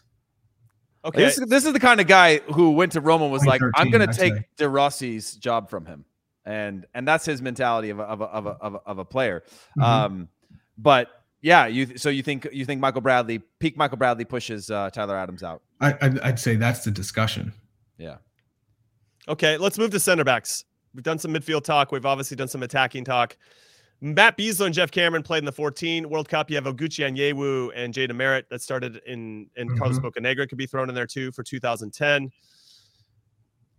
[1.04, 1.26] Okay.
[1.26, 3.90] This, this is the kind of guy who went to Roma and was like, I'm
[3.92, 4.48] going to take say.
[4.56, 6.06] De Rossi's job from him,
[6.46, 9.06] and and that's his mentality of a, of a, of a, of a, of a
[9.06, 9.44] player.
[9.78, 9.84] Mhm.
[9.84, 10.30] Um,
[10.78, 11.10] but
[11.42, 15.16] yeah, you so you think you think Michael Bradley peak Michael Bradley pushes uh, Tyler
[15.18, 15.62] Adams out?
[15.82, 17.54] I, I'd, I'd say that's the discussion.
[17.98, 18.18] Yeah.
[19.28, 20.66] Okay, let's move to center backs.
[20.94, 21.92] We've done some midfield talk.
[21.92, 23.38] We've obviously done some attacking talk.
[24.02, 26.50] Matt Besler and Geoff Cameron played in the 14 World Cup.
[26.50, 30.68] You have Oguchi Onyewu and Jay DeMerit that started in, and Carlos Bocanegra could be
[30.68, 32.30] thrown in there too for 2010.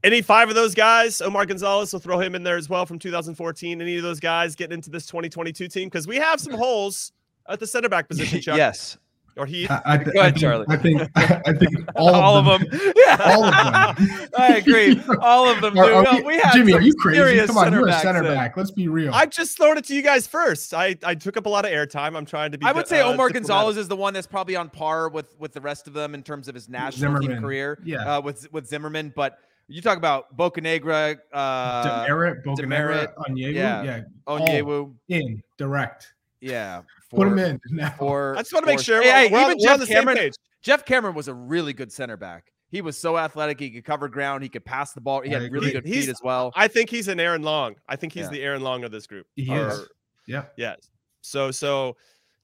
[0.06, 2.96] Any five of those guys, Omar Gonzalez will throw him in there as well from
[3.00, 3.80] 2014.
[3.82, 5.88] Any of those guys getting into this 2022 team?
[5.88, 7.10] Because we have some holes
[7.48, 8.56] at the center back position, Chuck.
[8.56, 8.98] Yes,
[9.36, 9.68] Or he.
[9.68, 10.66] I, I, th- Go I ahead, think, Charlie.
[10.68, 12.70] I think I think all, all, of, of them.
[12.70, 12.92] them.
[12.96, 14.28] Yeah, All of them.
[14.38, 15.00] I agree.
[15.20, 15.74] All of them.
[15.74, 15.82] Dude.
[15.84, 17.44] Are- are we- we had Jimmy, are you crazy?
[17.44, 18.32] Come on, you're a backs center in.
[18.32, 18.56] back.
[18.56, 19.12] Let's be real.
[19.12, 20.72] I just throwing it to you guys first.
[20.72, 22.16] I, I took up a lot of airtime.
[22.16, 22.64] I'm trying to be.
[22.64, 23.34] I would say uh, Omar diplomatic.
[23.48, 26.22] Gonzalez is the one that's probably on par with with the rest of them in
[26.22, 27.80] terms of his national team career.
[27.84, 28.18] Yeah.
[28.18, 33.82] uh, with with Zimmerman, but you talk about Bocanegra, uh, Demerit, Bocanegra, Demerit, Onyewu, yeah.
[33.82, 36.12] yeah, Onyewu, in direct.
[36.40, 36.82] yeah.
[37.10, 37.90] Put him in now.
[37.98, 39.78] For, I just want to make sure Hey, we're, hey, we're, even on, we're on
[39.78, 40.34] Geoff the Cameron, same page.
[40.62, 42.52] Geoff Cameron was a really good center back.
[42.68, 43.60] He was so athletic.
[43.60, 44.42] He could cover ground.
[44.42, 45.20] He could pass the ball.
[45.20, 45.72] He had really agree.
[45.72, 46.52] good He's- feet as well.
[46.56, 47.76] I think he's an Aaron Long.
[47.88, 48.30] I think he's Yeah.
[48.30, 49.26] the Aaron Long of this group.
[49.36, 49.88] He Or- is.
[50.26, 50.46] Yeah.
[50.56, 50.90] Yes.
[51.22, 51.96] So so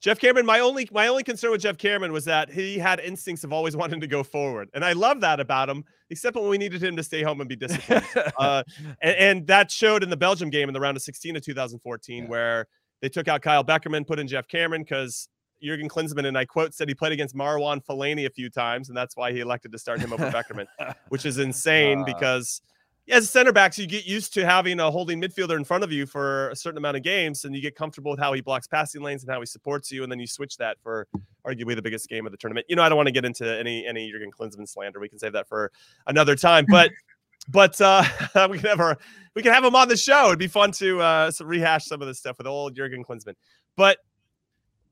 [0.03, 3.45] Geoff Cameron, my only my only concern with Geoff Cameron was that he had instincts
[3.45, 4.69] of always wanting to go forward.
[4.73, 7.47] And I love that about him, except when we needed him to stay home and
[7.47, 8.05] be disciplined.
[8.37, 8.63] uh,
[9.01, 12.23] and, and that showed in the Belgium game in the round of 16 of 2014,
[12.23, 12.29] Yeah.
[12.29, 12.67] where
[13.01, 15.29] they took out Kyle Beckerman, put in Geoff Cameron because
[15.63, 18.97] Jurgen Klinsmann, and I quote, said he played against Marouane Fellaini a few times, and
[18.97, 20.65] that's why he elected to start him over Beckerman,
[21.07, 22.03] which is insane Uh.
[22.03, 22.61] because
[23.09, 25.91] as a center backs, you get used to having a holding midfielder in front of
[25.91, 28.67] you for a certain amount of games, and you get comfortable with how he blocks
[28.67, 31.07] passing lanes and how he supports you, and then you switch that for
[31.45, 32.65] arguably the biggest game of the tournament.
[32.69, 34.99] You know, I don't want to get into any any Jurgen Klinsmann slander.
[34.99, 35.71] We can save that for
[36.07, 36.91] another time, but.
[37.49, 38.05] But uh,
[38.49, 38.97] we can have our,
[39.35, 40.27] we can have him on the show.
[40.27, 43.35] It'd be fun to uh, rehash some of this stuff with old Jurgen Klinsmann.
[43.75, 43.97] But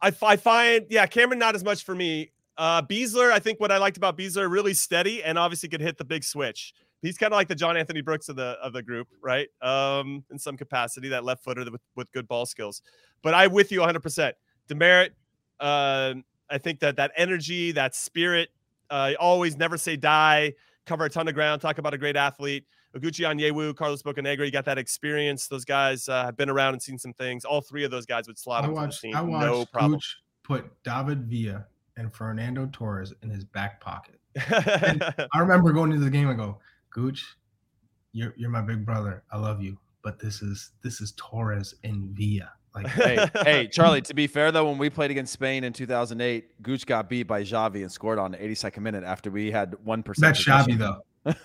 [0.02, 2.32] I find, yeah, Cameron not as much for me.
[2.58, 5.98] Uh, Besler, I think what I liked about Besler, really steady and obviously could hit
[5.98, 6.74] the big switch.
[7.02, 9.48] He's kind of like the John Anthony Brooks of the of the group, right?
[9.62, 12.82] Um, in some capacity, that left footer with, with good ball skills.
[13.22, 14.02] But I'm with you 100.
[14.02, 14.36] percent
[14.68, 15.14] Demerit,
[15.60, 16.14] uh,
[16.50, 18.50] I think that that energy, that spirit,
[18.90, 20.54] uh, always never say die,
[20.86, 22.66] cover a ton of ground, talk about a great athlete.
[22.96, 25.48] Oguchi Onyewu, Carlos Bocanegra, you got that experience.
[25.48, 27.46] Those guys uh, have been around and seen some things.
[27.46, 29.02] All three of those guys would slot I watched.
[29.02, 29.94] team, I watched no problem.
[29.94, 34.20] Gooch put David Villa and Fernando Torres in his back pocket.
[34.38, 36.28] I remember going into the game.
[36.28, 36.60] I go,
[36.92, 37.36] Gooch,
[38.14, 39.24] you're you're my big brother.
[39.32, 42.52] I love you, but this is this is Torres and Villa.
[42.76, 44.02] Like hey, hey, Charlie.
[44.04, 47.42] To be fair though, when we played against Spain in 2008, Gooch got beat by
[47.42, 50.36] Xavi and scored on the 82nd minute after we had one percent.
[50.36, 51.02] that's Xavi though.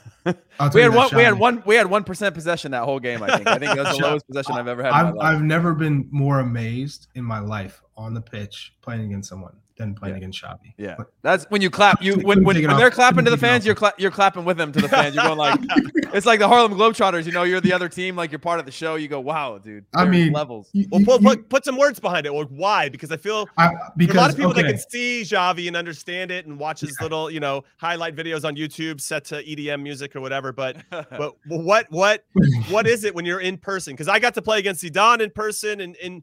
[0.75, 1.05] We had one.
[1.05, 1.63] that's We had one.
[1.67, 3.23] We had one percent possession that whole game.
[3.23, 3.47] I think.
[3.47, 4.93] I think that was the lowest possession I've ever had.
[4.93, 5.15] I've.
[5.21, 9.95] I've never been more amazed in my life on the pitch playing against someone than
[9.95, 10.19] playing Yeah.
[10.19, 10.75] against Xavi.
[10.79, 12.03] Yeah, But- that's when you clap.
[12.03, 14.73] You when when, when they're clapping to the fans, you're cla- you're clapping with them
[14.73, 15.15] to the fans.
[15.15, 15.61] You're going like,
[16.15, 17.27] it's like the Harlem Globetrotters.
[17.27, 18.17] You know, you're the other team.
[18.17, 18.95] Like you're part of the show.
[18.97, 19.85] You go, wow, dude.
[19.95, 20.71] I mean, levels.
[20.73, 22.31] You- well, you- put, you- put, put some words behind it.
[22.31, 22.89] Or why?
[22.89, 25.77] Because I feel I- because a lot of people okay, that can see Xavi and
[25.77, 29.83] understand it and watch his little, you know, highlight videos on YouTube set to EDM
[29.83, 30.53] music or whatever.
[30.53, 32.25] But but what what
[32.71, 33.93] what is it when you're in person?
[33.93, 36.23] Because I got to play against Zidane in person, and and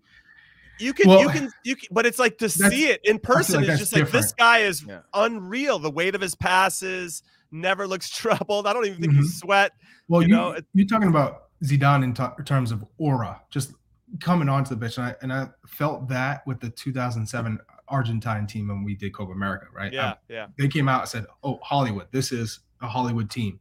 [0.83, 3.55] you can you can you can, but it's like to see it in person.
[3.61, 4.99] like it's that's just like this guy is Yeah.
[5.13, 5.79] unreal.
[5.79, 8.67] The weight of his passes never looks troubled.
[8.67, 9.25] I don't even think he Mhm.
[9.25, 9.71] sweat.
[10.07, 13.73] Well, you you, know, you're talking about Zidane in t- terms of aura, just
[14.19, 18.67] coming onto the pitch, and I, and I felt that with the 2007 Argentine team
[18.67, 19.91] when we did Copa America, right?
[19.93, 20.47] Yeah, Um, yeah.
[20.57, 23.59] they came out and said, "Oh, Hollywood, this is a Hollywood team,"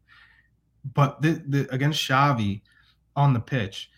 [0.94, 2.62] but the, the against Xavi
[3.14, 3.90] on the pitch,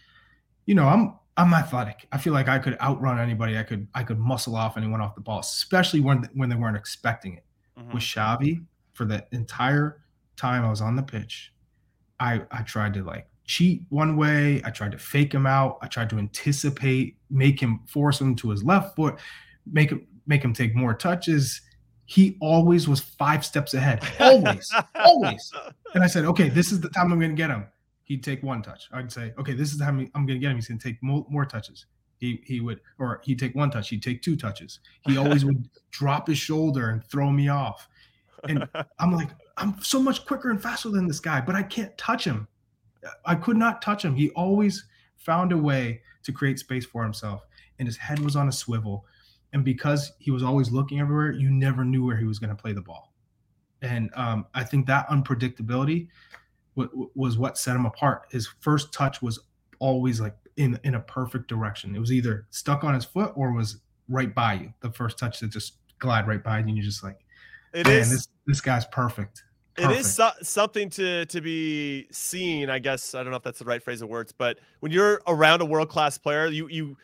[0.66, 2.06] you know, I'm I'm athletic.
[2.12, 3.58] I feel like I could outrun anybody.
[3.58, 6.76] I could I could muscle off anyone off the ball, especially when when they weren't
[6.76, 7.44] expecting it.
[7.78, 7.92] Mm-hmm.
[7.92, 10.02] With Xavi, for the entire
[10.36, 11.52] time I was on the pitch,
[12.20, 14.62] I I tried to like cheat one way.
[14.64, 15.78] I tried to fake him out.
[15.82, 19.18] I tried to anticipate, make him force him to his left foot,
[19.70, 21.60] make him make him take more touches.
[22.06, 24.06] He always was five steps ahead.
[24.20, 25.50] Always, always.
[25.94, 27.66] And I said, okay, this is the time I'm going to get him
[28.04, 28.88] he'd take one touch.
[28.92, 30.56] I'd say, okay, this is how I'm going to get him.
[30.56, 31.86] He's going to take more, more touches.
[32.18, 33.88] He he would, or he'd take one touch.
[33.88, 34.78] He'd take two touches.
[35.06, 37.88] He always would drop his shoulder and throw me off.
[38.48, 41.96] And I'm like, I'm so much quicker and faster than this guy, but I can't
[41.98, 42.46] touch him.
[43.24, 44.14] I could not touch him.
[44.14, 44.86] He always
[45.16, 47.46] found a way to create space for himself,
[47.78, 49.06] and his head was on a swivel.
[49.52, 52.60] And because he was always looking everywhere, you never knew where he was going to
[52.60, 53.12] play the ball.
[53.82, 56.08] And um, I think that unpredictability
[56.76, 58.26] was what set him apart.
[58.30, 59.38] His first touch was
[59.78, 61.94] always like in in a perfect direction.
[61.94, 64.72] It was either stuck on his foot or was right by you.
[64.80, 67.18] The first touch that just glide right by you, and you're just like,
[67.72, 69.44] it man, is, this this guy's perfect.
[69.76, 69.96] perfect.
[69.96, 72.70] It is so- something to to be seen.
[72.70, 75.22] I guess I don't know if that's the right phrase of words, but when you're
[75.26, 76.96] around a world class player, you you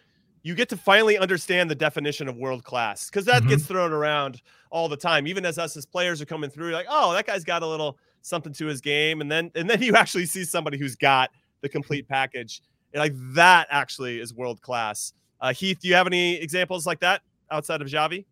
[0.43, 3.51] you get to finally understand the definition of world class because that mm-hmm.
[3.51, 5.27] gets thrown around all the time.
[5.27, 7.99] Even as us as players are coming through, like, oh, that guy's got a little
[8.23, 11.31] something to his game, and then and then you actually see somebody who's got
[11.61, 12.63] the complete package.
[12.93, 15.13] And like that actually is world class.
[15.41, 18.25] Uh, Heath, do you have any examples like that outside of Xavi?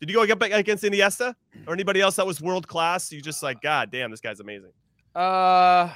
[0.00, 1.34] Did you go against Iniesta
[1.66, 3.10] or anybody else that was world class?
[3.12, 4.70] You just like, God damn, this guy's amazing.
[5.14, 5.92] Uh,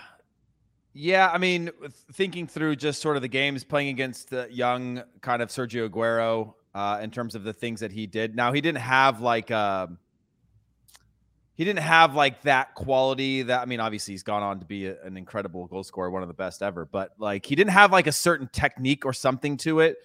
[0.92, 1.30] yeah.
[1.32, 1.70] I mean,
[2.12, 6.54] thinking through just sort of the games, playing against the young kind of Sergio Aguero,
[6.74, 8.34] uh, in terms of the things that he did.
[8.34, 9.50] Now he didn't have like.
[9.50, 9.88] Uh,
[11.54, 14.86] he didn't have like that quality that I mean obviously he's gone on to be
[14.86, 17.92] a, an incredible goal scorer one of the best ever but like he didn't have
[17.92, 19.96] like a certain technique or something to it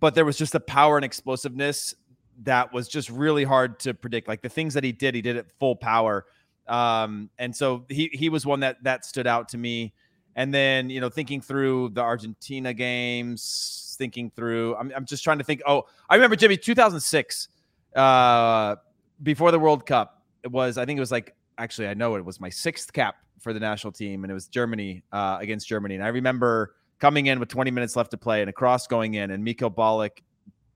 [0.00, 1.94] but there was just a power and explosiveness
[2.42, 4.26] that was just really hard to predict.
[4.26, 6.26] Like the things that he did he did at full power
[6.66, 9.92] um and so he he was one that that stood out to me.
[10.36, 15.38] And then you know thinking through the Argentina games thinking through I'm, I'm just trying
[15.38, 17.48] to think oh I remember Jimmy 2006
[17.94, 18.76] uh
[19.22, 22.24] before the World Cup it was I think it was like actually I know it
[22.24, 25.94] was my sixth cap for the national team, and it was Germany uh, against Germany.
[25.94, 29.14] And I remember coming in with 20 minutes left to play and a cross going
[29.14, 30.22] in, and Michael Ballack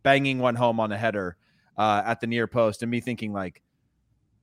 [0.03, 1.37] banging one home on a header
[1.77, 3.63] uh, at the near post, and me thinking like,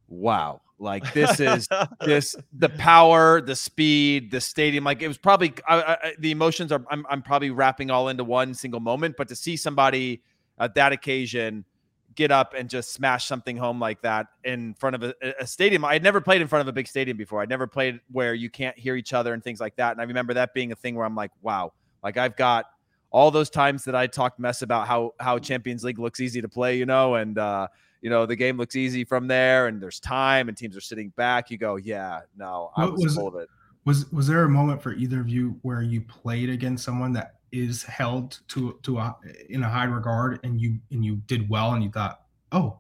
[0.08, 0.62] wow.
[0.82, 1.68] Like this is
[2.06, 4.84] this the power, the speed, the stadium.
[4.84, 6.84] Like it was probably I, I, the emotions are.
[6.90, 9.16] I'm, I'm probably wrapping all into one single moment.
[9.16, 10.24] But to see somebody
[10.58, 11.66] at that occasion
[12.16, 15.86] get up and just smash something home like that in front of a, a, stadium.
[15.86, 17.42] I'd never played in front of a big stadium before.
[17.42, 19.92] I'd never played where you can't hear each other and things like that.
[19.92, 22.66] And I remember that being a thing where I'm like, wow, like I've got
[23.12, 26.50] all those times that I talked mess about how how Champions League looks easy to
[26.50, 27.68] play, you know, and uh,
[28.02, 31.10] you know the game looks easy from there, and there's time, and teams are sitting
[31.18, 31.52] back.
[31.52, 33.50] You go, yeah, no, I was, was full of it.
[33.86, 37.36] Was was there a moment for either of you where you played against someone that
[37.52, 39.16] is held to to a,
[39.50, 42.80] in a high regard and you and you did well and you thought oh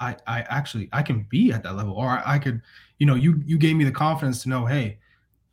[0.00, 2.60] i i actually i can be at that level or i, I could
[2.98, 4.98] you know you you gave me the confidence to know hey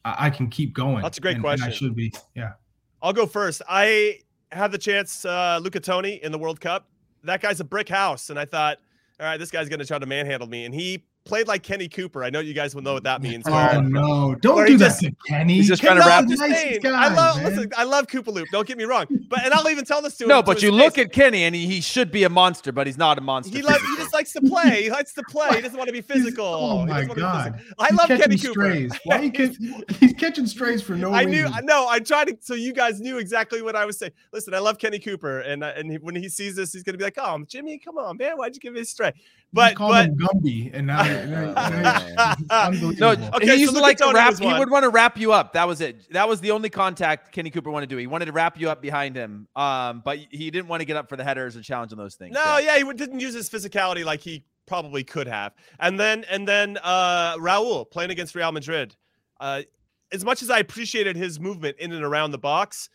[0.05, 2.53] i, I can keep going that's a great and, question and i should be yeah.
[3.01, 3.61] I'll go first.
[3.69, 4.19] I
[4.51, 6.89] had the chance uh luca toni in the world cup.
[7.23, 8.79] That guy's a brick house and i thought
[9.19, 11.87] all right this guy's going to try to manhandle me and he played like Kenny
[11.87, 12.23] Cooper.
[12.23, 13.45] I know you guys will know what that means.
[13.47, 14.35] Oh where, no!
[14.35, 15.53] Don't do that to Kenny.
[15.53, 17.45] He's just trying to wrap his nice guy, I love man.
[17.45, 17.71] listen.
[17.77, 18.47] I love Koopa Loop.
[18.51, 20.29] Don't get me wrong, but and I'll even tell this to him.
[20.29, 21.05] No, but you look face.
[21.05, 23.55] at Kenny and he, he should be a monster, but he's not a monster.
[23.55, 24.83] He, like, he just likes to play.
[24.83, 25.55] He likes to play.
[25.55, 26.45] He doesn't want to be physical.
[26.45, 27.61] oh my god!
[27.77, 28.91] I love Kenny strays.
[28.91, 29.01] Cooper.
[29.05, 29.55] Why he catch,
[29.99, 31.13] he's catching strays for no reason.
[31.13, 31.51] I reason.
[31.51, 31.61] knew.
[31.63, 32.37] No, I tried to.
[32.41, 34.13] So you guys knew exactly what I was saying.
[34.33, 37.03] Listen, I love Kenny Cooper, and and he, when he sees this, he's gonna be
[37.03, 39.13] like, "Oh, Jimmy, come on, man, why'd you give me a stray?"
[39.51, 44.37] But but Gumby, and now, now no, okay, he used so to like to wrap.
[44.37, 45.53] He would want to wrap you up.
[45.53, 46.11] That was it.
[46.11, 47.97] That was the only contact Kenny Cooper wanted to do.
[47.97, 49.47] He wanted to wrap you up behind him.
[49.55, 52.13] Um, but he didn't want to get up for the headers and challenge on those
[52.13, 52.35] things.
[52.35, 55.53] No, yeah, yeah he didn't use his physicality like he probably could have.
[55.79, 58.95] And then and then uh, Raul playing against Real Madrid.
[59.39, 59.63] Uh,
[60.11, 62.89] as much as I appreciated his movement in and around the box,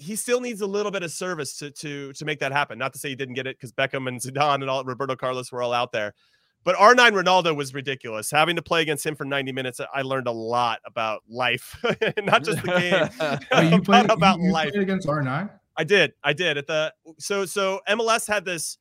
[0.00, 2.78] he still needs a little bit of service to to to make that happen.
[2.78, 5.52] Not to say he didn't get it because Beckham and Zidane and all Roberto Carlos
[5.52, 6.14] were all out there.
[6.62, 8.30] But R9 Ronaldo was ridiculous.
[8.30, 11.74] Having to play against him for 90 minutes, I learned a lot about life,
[12.22, 14.72] not just the game, oh, you played, about you, you life.
[14.72, 15.50] Played against R9?
[15.78, 16.12] I did.
[16.22, 18.78] I did at the so so MLS had this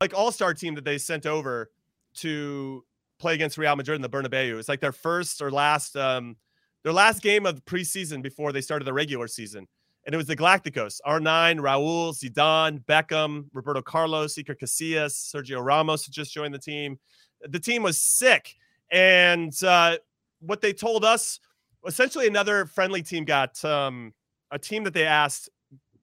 [0.00, 1.70] like all-star team that they sent over
[2.16, 2.84] to
[3.18, 4.58] play against Real Madrid in the Bernabeu.
[4.58, 6.36] It's like their first or last um
[6.82, 9.66] their last game of preseason before they started the regular season.
[10.06, 16.04] And it was the Galacticos: R9, Raul, Zidane, Beckham, Roberto Carlos, Iker Casillas, Sergio Ramos
[16.04, 16.98] had just joined the team.
[17.42, 18.54] The team was sick,
[18.90, 19.98] and uh,
[20.40, 21.40] what they told us
[21.86, 24.12] essentially another friendly team got um,
[24.50, 25.50] a team that they asked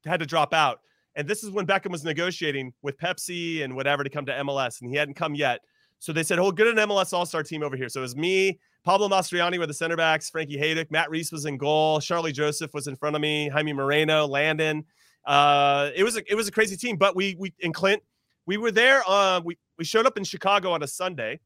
[0.05, 0.81] had to drop out.
[1.15, 4.81] And this is when Beckham was negotiating with Pepsi and whatever to come to MLS,
[4.81, 5.59] and he hadn't come yet.
[6.01, 8.15] So they said, "Oh, get an MLS All Star team over here." So it was
[8.15, 12.33] me, Pablo Mastroeni were the center backs, Frankie Hejduk, Matt Reis was in goal, Shalrie
[12.33, 14.83] Joseph was in front of me, Jaime Moreno, Landon.
[15.25, 18.01] Uh, it was a it was a crazy team, but we we in Clint,
[18.47, 19.03] we were there.
[19.07, 21.39] Uh, we we showed up in Chicago on a Sunday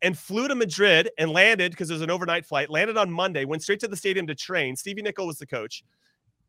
[0.00, 2.70] and flew to Madrid and landed because it was an overnight flight.
[2.70, 4.74] Landed on Monday, went straight to the stadium to train.
[4.74, 5.84] Stevie Nicol was the coach,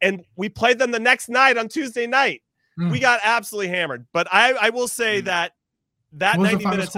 [0.01, 2.41] and we played them the next night on Tuesday night.
[2.79, 2.91] Mm.
[2.91, 4.05] We got absolutely hammered.
[4.13, 5.25] But I I will say mm.
[5.25, 5.51] that
[6.13, 6.95] that 90 minutes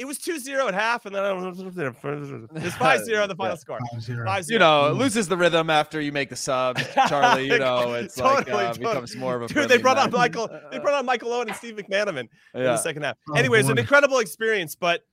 [0.00, 3.54] it was 2-0 at half, and then it's 5-0 the final yeah.
[3.54, 3.78] score.
[3.94, 4.24] 5-0.
[4.24, 4.50] 5-0.
[4.50, 6.78] You know, loses the rhythm after you make the sub,
[7.08, 7.48] Charlie.
[7.48, 8.86] You know, it's totally, like uh, totally.
[8.86, 9.48] becomes more of a.
[9.48, 10.48] Dude, they brought on Michael.
[10.70, 12.60] They brought on Michael Owen and Steve McManaman yeah.
[12.60, 13.18] in the second half.
[13.28, 13.72] Oh, Anyways, boy.
[13.72, 15.04] an incredible experience, but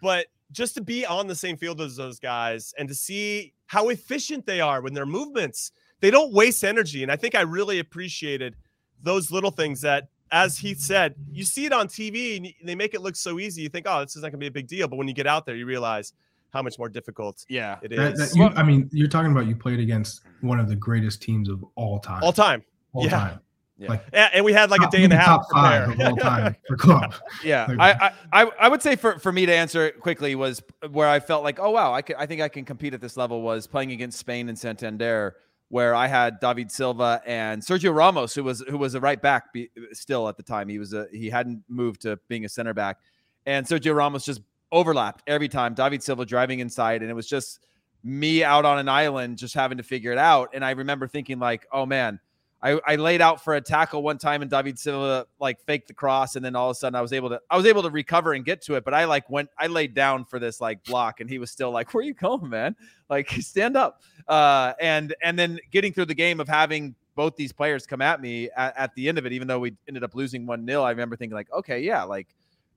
[0.00, 3.90] but just to be on the same field as those guys and to see how
[3.90, 7.80] efficient they are when their movements, they don't waste energy, and I think I really
[7.80, 8.56] appreciated
[9.02, 12.94] those little things that as he said, you see it on TV and they make
[12.94, 13.62] it look so easy.
[13.62, 14.88] You think, oh, this is not going to be a big deal.
[14.88, 16.14] But when you get out there, you realize
[16.52, 17.98] how much more difficult yeah, it is.
[17.98, 21.22] That, that you, I mean, you're talking about you played against one of the greatest
[21.22, 22.22] teams of all time.
[22.22, 22.64] All time.
[22.94, 23.10] All yeah.
[23.10, 23.40] time.
[23.78, 23.88] Yeah.
[23.88, 25.40] Like, yeah, and we had like a day and a half.
[25.40, 27.14] Top five of all time for club.
[27.42, 30.62] Yeah, like, I, I I would say for, for me to answer it quickly was
[30.90, 33.16] where I felt like, oh wow, I could, I think I can compete at this
[33.16, 35.36] level was playing against Spain and Santander
[35.72, 39.54] where I had David Silva and Sergio Ramos, who was who was a right back
[39.54, 40.68] be, still at the time.
[40.68, 42.98] He was a he hadn't moved to being a center back,
[43.46, 45.72] and Sergio Ramos just overlapped every time.
[45.72, 47.60] David Silva driving inside, and it was just
[48.04, 50.50] me out on an island, just having to figure it out.
[50.52, 52.20] And I remember thinking like, oh man,
[52.62, 55.94] I, I laid out for a tackle one time and David Silva like faked the
[55.94, 57.90] cross and then all of a sudden I was able to I was able to
[57.90, 60.84] recover and get to it but I like went I laid down for this like
[60.84, 62.76] block and he was still like where are you going man?
[63.10, 64.02] Like stand up.
[64.28, 68.20] Uh and and then getting through the game of having both these players come at
[68.20, 70.90] me at, at the end of it even though we ended up losing 1-0 I
[70.90, 72.28] remember thinking like okay yeah like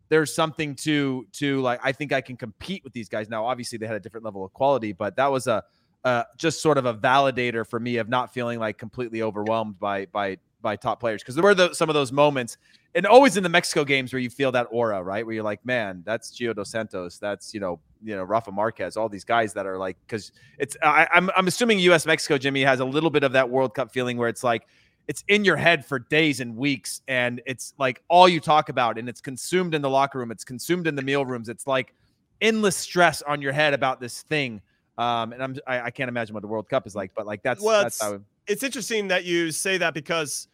[0.09, 3.29] there's something to to like I think I can compete with these guys.
[3.29, 5.63] Now obviously they had a different level of quality but that was a
[6.05, 10.05] uh, just sort of a validator for me of not feeling like completely overwhelmed by
[10.05, 12.57] by by top players because there were the, some of those moments
[12.95, 15.25] and always in the Mexico games where you feel that aura, right?
[15.25, 18.95] Where you're like, man, that's Gio dos Santos, that's you know, you know, Rafa Marquez,
[18.95, 22.05] all these guys that are like, because it's I, I'm I'm assuming U.S.
[22.05, 24.67] Mexico Jimmy has a little bit of that World Cup feeling where it's like
[25.07, 28.97] it's in your head for days and weeks, and it's like all you talk about,
[28.97, 31.93] and it's consumed in the locker room, it's consumed in the meal rooms, it's like
[32.41, 34.61] endless stress on your head about this thing
[34.97, 37.43] um, and I'm I, I, can't imagine what the World Cup is like, but like
[37.43, 40.47] that's well, that's it's, how it's interesting that you say that because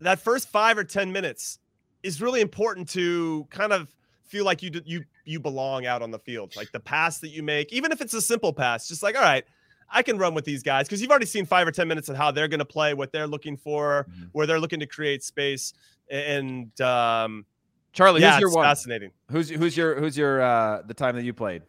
[0.00, 1.58] that first five or ten minutes
[2.02, 6.18] is really important to kind of feel like you you you belong out on the
[6.18, 6.54] field.
[6.56, 9.22] Like the pass that you make, even if it's a simple pass, just like all
[9.22, 9.44] right,
[9.90, 12.16] I can run with these guys because you've already seen five or ten minutes of
[12.16, 14.26] how they're going to play, what they're looking for, mm-hmm.
[14.32, 15.72] where they're looking to create space,
[16.08, 17.44] and um,
[17.92, 18.64] Charlie, yeah, who's your one?
[18.64, 19.10] Fascinating.
[19.32, 21.62] Who's who's your who's your uh the time that you played?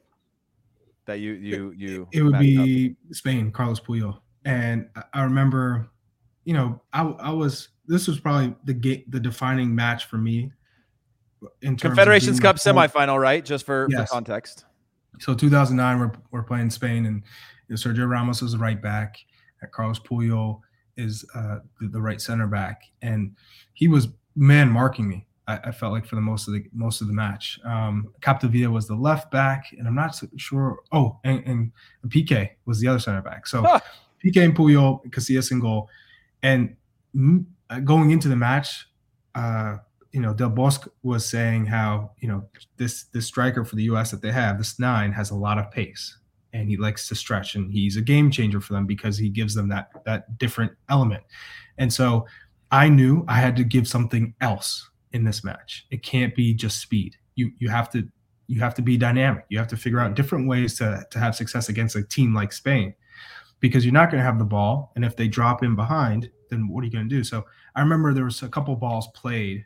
[1.06, 3.16] That you you you it would be up?
[3.16, 4.20] Spain, Carlos Puyol.
[4.46, 5.90] And I remember,
[6.46, 10.52] you know, I I was this was probably the gate the defining match for me
[11.62, 13.44] in Confederations Cup semifinal, right?
[13.44, 14.10] Just for, yes.
[14.10, 14.66] for context.
[15.20, 17.24] So 2009, we're, we're playing Spain, and
[17.68, 19.18] you know, Sergio Ramos is the right back.
[19.64, 20.60] At Carlos Puyol
[20.98, 23.36] is uh, the, the, right center back, and
[23.74, 25.28] he was man marking me.
[25.48, 27.60] I, I, felt like for the most of the most of the match.
[27.66, 30.80] Um, Capdevila was the left back, and I'm not sure.
[30.92, 31.72] Oh, and, and
[32.08, 33.48] Piqué was the other center back.
[33.48, 33.80] So huh.
[34.24, 35.90] Piqué and Puyol, Casillas in goal,
[36.44, 36.76] and
[37.70, 38.88] uh, going into the match,
[39.36, 39.78] uh,
[40.12, 42.46] you know, Del Bosque was saying how you know
[42.78, 44.12] this this striker for the U.S.
[44.12, 46.18] that they have, this nine, has a lot of pace,
[46.54, 49.56] and he likes to stretch, and he's a game changer for them because he gives
[49.56, 51.24] them that that different element,
[51.78, 52.28] and so.
[52.74, 55.86] I knew I had to give something else in this match.
[55.92, 57.18] It can't be just speed.
[57.36, 58.08] You you have to
[58.48, 59.46] you have to be dynamic.
[59.50, 62.54] You have to figure out different ways to to have success against a team like
[62.54, 62.94] Spain,
[63.60, 66.68] because you're not going to have the ball, and if they drop in behind, then
[66.68, 67.24] what are you going to do?
[67.24, 67.46] So
[67.76, 69.66] I remember there was a couple balls played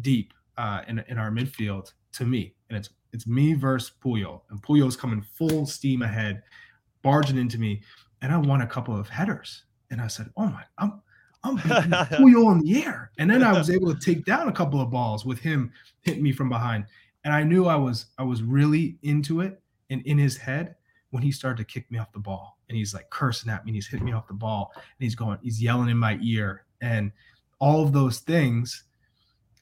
[0.00, 4.60] deep uh, in in our midfield to me, and it's it's me versus Puyol, and
[4.62, 6.42] Puyol's coming full steam ahead,
[7.02, 7.82] barging into me,
[8.22, 11.02] and I won a couple of headers, and I said, "Oh my, I'm
[11.44, 13.10] I'm you in the air.
[13.18, 16.22] And then I was able to take down a couple of balls with him hitting
[16.22, 16.86] me from behind.
[17.24, 20.76] And I knew I was I was really into it and in his head
[21.10, 23.70] when he started to kick me off the ball and he's like cursing at me
[23.70, 26.64] and he's hitting me off the ball and he's going, he's yelling in my ear.
[26.80, 27.12] And
[27.60, 28.84] all of those things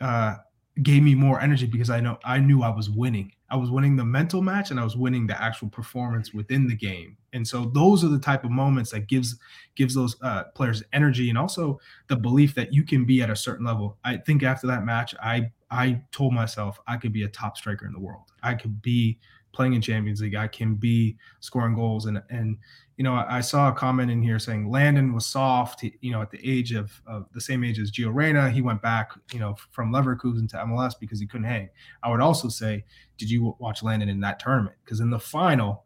[0.01, 0.37] uh,
[0.83, 3.33] gave me more energy because I know I knew I was winning.
[3.53, 6.75] I was winning the mental match and I was winning the actual performance within the
[6.75, 7.19] game.
[7.35, 9.39] And so those are the type of moments that gives
[9.75, 11.79] gives those uh, players energy and also
[12.09, 13.99] the belief that you can be at a certain level.
[14.05, 17.87] I think after that match, I I told myself I could be a top striker
[17.87, 18.33] in the world.
[18.43, 19.19] I could be
[19.53, 20.35] playing in Champions League.
[20.35, 22.07] I can be scoring goals.
[22.07, 22.59] And and
[22.97, 25.83] you know, I, saw a comment in here saying Landon was soft.
[25.83, 28.83] You know, at the age of, of the same age as Gio Reyna, he went
[28.83, 31.69] back, you know, from Leverkusen to MLS because he couldn't hang.
[32.03, 32.85] I would also say,
[33.17, 34.77] did you watch Landon in that tournament?
[34.85, 35.85] Because in the final,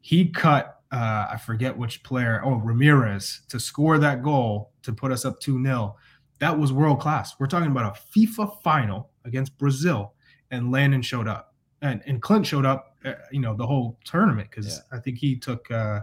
[0.00, 0.80] he cut.
[0.90, 2.42] Uh, I forget which player.
[2.44, 5.94] Oh, Ramirez to score that goal to put us up two 0
[6.38, 7.38] That was world class.
[7.38, 10.14] We're talking about a FIFA final against Brazil,
[10.50, 12.89] and Landon showed up, and and Clint showed up
[13.30, 14.96] you know the whole tournament because yeah.
[14.96, 16.00] I think he took uh,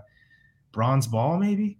[0.71, 1.77] bronze ball maybe,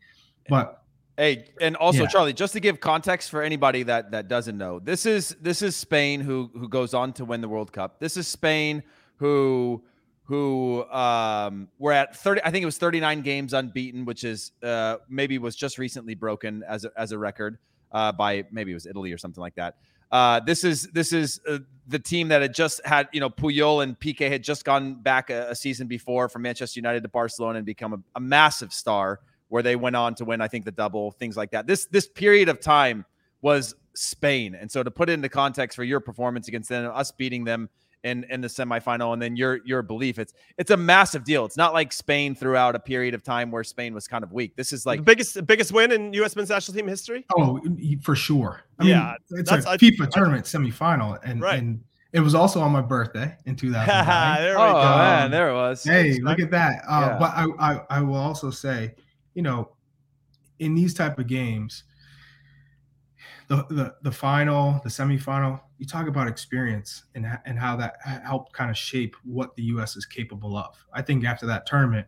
[0.49, 0.83] but.
[1.19, 2.09] Hey, and also yeah.
[2.09, 5.75] Charlie, just to give context for anybody that that doesn't know, this is this is
[5.75, 7.99] Spain who who goes on to win the World Cup.
[7.99, 8.83] This is Spain
[9.15, 9.83] who
[10.25, 14.97] who um were at 30 I think it was 39 games unbeaten, which is uh
[15.09, 17.57] maybe was just recently broken as a, as a record
[17.91, 19.77] uh by maybe it was Italy or something like that.
[20.11, 23.83] Uh, this is this is uh, the team that had just had you know Puyol
[23.83, 27.57] and Piqué had just gone back a, a season before from Manchester United to Barcelona
[27.57, 30.71] and become a, a, massive star, where they went on to win I think the
[30.71, 31.67] double things like that.
[31.67, 33.05] This this period of time
[33.41, 37.11] was Spain, and so to put it into context for your performance against them, us
[37.11, 37.69] beating them
[38.03, 41.45] in in the semifinal and then your your belief it's it's a massive deal.
[41.45, 44.55] It's not like spain throughout a period of time where spain was kind of weak.
[44.55, 47.25] This is like the biggest biggest win in us men's national team history?
[47.35, 47.59] Oh
[48.01, 48.61] for sure.
[48.79, 51.59] I yeah mean, it's a fifa I, tournament I, semifinal and right.
[51.59, 51.83] and
[52.13, 54.97] it was also on my birthday in 2009 there we oh, go.
[54.97, 55.83] man there it was.
[55.83, 56.83] Hey look at that.
[56.87, 57.17] Uh, yeah.
[57.19, 58.93] but I, I i will also say
[59.33, 59.71] you know
[60.59, 61.83] in these type of games
[63.47, 67.95] the, the the final, the semifinal, you talk about experience and and how that
[68.25, 69.95] helped kind of shape what the U.S.
[69.95, 70.75] is capable of.
[70.93, 72.07] I think after that tournament,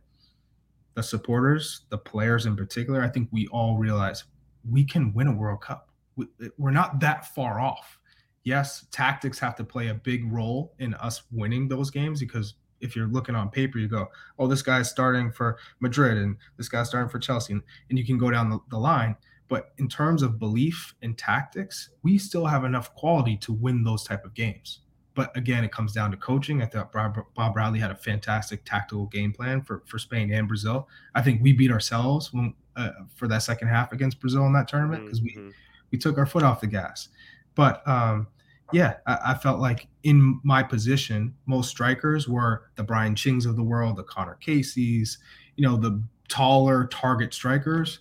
[0.95, 4.25] the supporters, the players in particular, I think we all realize
[4.69, 5.89] we can win a World Cup.
[6.17, 6.27] We,
[6.57, 7.99] we're not that far off.
[8.43, 12.95] Yes, tactics have to play a big role in us winning those games because if
[12.95, 16.87] you're looking on paper, you go, oh, this guy's starting for Madrid and this guy's
[16.87, 19.15] starting for Chelsea, and, and you can go down the, the line.
[19.49, 24.03] But in terms of belief and tactics, we still have enough quality to win those
[24.03, 24.79] type of games.
[25.15, 26.61] But again, it comes down to coaching.
[26.61, 30.47] I thought Bob, Bob Bradley had a fantastic tactical game plan for, for Spain and
[30.47, 30.87] Brazil.
[31.15, 34.67] I think we beat ourselves when, uh, for that second half against Brazil in that
[34.67, 35.47] tournament because mm-hmm.
[35.47, 35.53] we
[35.91, 37.09] we took our foot off the gas.
[37.55, 38.27] But um,
[38.71, 43.55] yeah, I, I, felt like in my position, most strikers were the Brian Chings of
[43.55, 45.17] the world, the Conor Caseys,
[45.55, 47.99] you know, the taller target strikers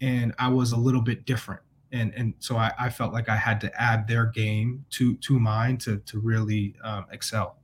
[0.00, 1.60] and I was a little bit different.
[1.92, 5.40] And, and so I, I felt like I had to add their game to to
[5.40, 7.56] mine to to really um, excel.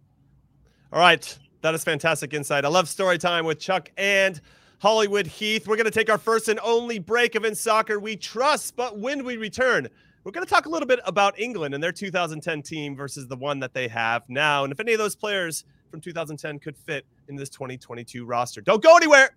[0.92, 2.64] All right, that is fantastic insight.
[2.64, 4.40] I love story time with Chuck and
[4.78, 5.66] Hollywood Heath.
[5.66, 8.76] We're going to take our first and only break of In Soccer We Trust.
[8.76, 9.88] But when we return,
[10.24, 13.36] we're going to talk a little bit about England and their 2010 team versus the
[13.36, 14.64] one that they have now.
[14.64, 18.60] And if any of those players from 2010 could fit in this 2022 roster.
[18.60, 19.36] Don't go anywhere.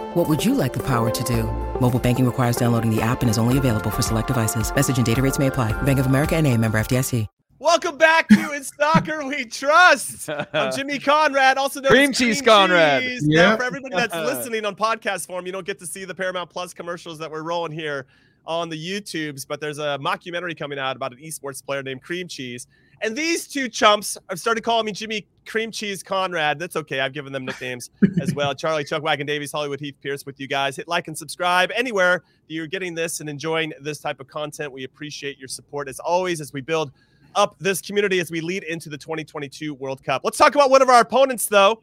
[0.13, 1.43] What would you like the power to do?
[1.79, 4.75] Mobile banking requires downloading the app and is only available for select devices.
[4.75, 5.71] Message and data rates may apply.
[5.83, 7.27] Bank of America and a member FDIC.
[7.59, 10.29] Welcome back to In Soccer We Trust.
[10.51, 13.03] I'm Jimmy Conrad, also known Cream as Cheese Cream Conrad.
[13.21, 13.55] Yeah.
[13.55, 16.73] for everybody that's listening on podcast form, you don't get to see the Paramount Plus
[16.73, 18.05] commercials that we're rolling here
[18.45, 22.27] on the YouTubes, but there's a mockumentary coming out about an esports player named Cream
[22.27, 22.67] Cheese.
[23.03, 26.59] And these two chumps have started calling me Jimmy Cream Cheese Conrad.
[26.59, 26.99] That's okay.
[26.99, 27.89] I've given them nicknames
[28.21, 28.53] as well.
[28.55, 30.75] Charlie Chuck Wagon Davies, Hollywood Heath Pearce with you guys.
[30.75, 34.71] Hit like and subscribe anywhere you're getting this and enjoying this type of content.
[34.71, 36.91] We appreciate your support as always as we build
[37.35, 40.21] up this community as we lead into the 2022 World Cup.
[40.23, 41.81] Let's talk about one of our opponents, though.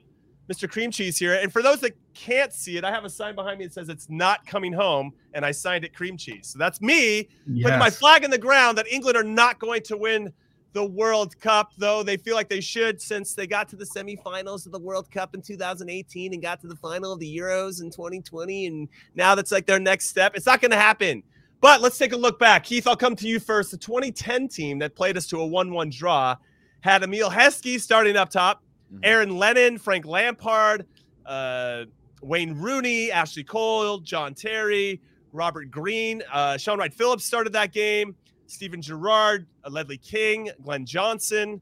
[0.48, 0.70] Mr.
[0.70, 1.34] Cream Cheese here.
[1.34, 3.90] And for those that can't see it, I have a sign behind me that says
[3.90, 6.48] it's not coming home, and I signed it Cream Cheese.
[6.48, 7.64] So that's me yes.
[7.64, 10.32] putting my flag in the ground that England are not going to win
[10.72, 14.66] the World Cup, though they feel like they should since they got to the semifinals
[14.66, 17.90] of the World Cup in 2018 and got to the final of the Euros in
[17.90, 18.66] 2020.
[18.66, 20.32] And now that's like their next step.
[20.34, 21.22] It's not going to happen.
[21.60, 22.64] But let's take a look back.
[22.64, 23.70] Keith, I'll come to you first.
[23.70, 26.36] The 2010 team that played us to a 1 1 draw
[26.80, 28.62] had Emile Heskey starting up top,
[28.92, 29.00] mm-hmm.
[29.02, 30.86] Aaron Lennon, Frank Lampard,
[31.26, 31.84] uh,
[32.22, 35.00] Wayne Rooney, Ashley Cole, John Terry,
[35.32, 36.22] Robert Green.
[36.32, 38.14] Uh, Shaun Wright-Phillips started that game.
[38.49, 41.61] Steven Gerrard, Ledley King, Glenn Johnson.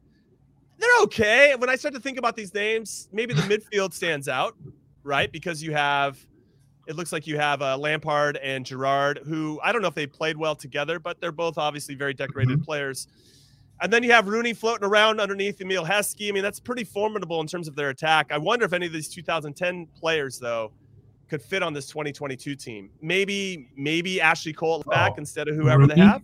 [0.78, 1.54] They're okay.
[1.56, 3.42] When I start to think about these names, maybe the
[3.74, 4.56] midfield stands out,
[5.02, 5.30] right?
[5.30, 6.18] Because you have,
[6.86, 10.06] it looks like you have uh, Lampard and Gerrard, who I don't know if they
[10.06, 12.64] played well together, but they're both obviously very decorated mm-hmm.
[12.64, 13.08] players.
[13.82, 16.28] And then you have Rooney floating around underneath Emile Heskey.
[16.28, 18.32] I mean, that's pretty formidable in terms of their attack.
[18.32, 20.72] I wonder if any of these 2010 players, though,
[21.28, 22.90] could fit on this 2022 team.
[23.02, 25.94] Maybe, maybe Ashley Cole back oh, instead of whoever Rooney?
[25.94, 26.22] they have.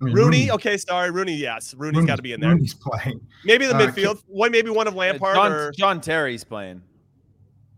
[0.00, 1.34] I mean, Rooney, Rooney, okay, sorry, Rooney.
[1.34, 2.50] Yes, Rooney's got to be in there.
[2.50, 3.20] Rooney's playing.
[3.44, 4.22] Maybe the uh, midfield.
[4.26, 6.82] One, maybe one of Lampard John, or John Terry's playing.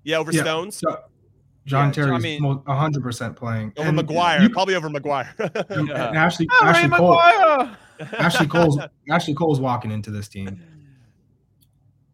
[0.04, 0.76] Yeah, over yeah, Stones.
[0.76, 1.00] So,
[1.66, 4.42] John yeah, Terry's I mean, 100% playing over and Maguire.
[4.42, 5.34] You, probably over Maguire.
[5.38, 6.10] yeah.
[6.14, 7.68] Ashley, oh, Ashley Cole.
[8.18, 10.60] Ashley Cole's Ashley Cole's walking into this team.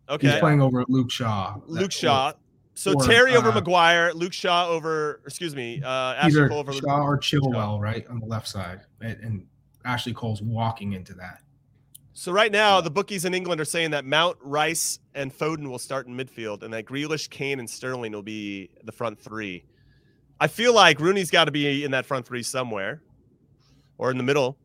[0.09, 1.57] Okay, he's playing over Luke Shaw.
[1.67, 2.33] Luke Shaw.
[2.75, 6.73] So or, Terry over uh, Maguire, Luke Shaw over, excuse me, uh, Ashley Cole over
[6.73, 9.47] Shaw or Chilwell, right on the left side, and, and
[9.89, 11.41] Ashley Cole's walking into that.
[12.13, 15.79] So right now, the bookies in England are saying that Mount, Rice, and Foden will
[15.79, 19.65] start in midfield, and that Grealish, Kane, and Sterling will be the front three.
[20.41, 23.03] I feel like Rooney's got to be in that front three somewhere,
[23.97, 24.59] or in the middle,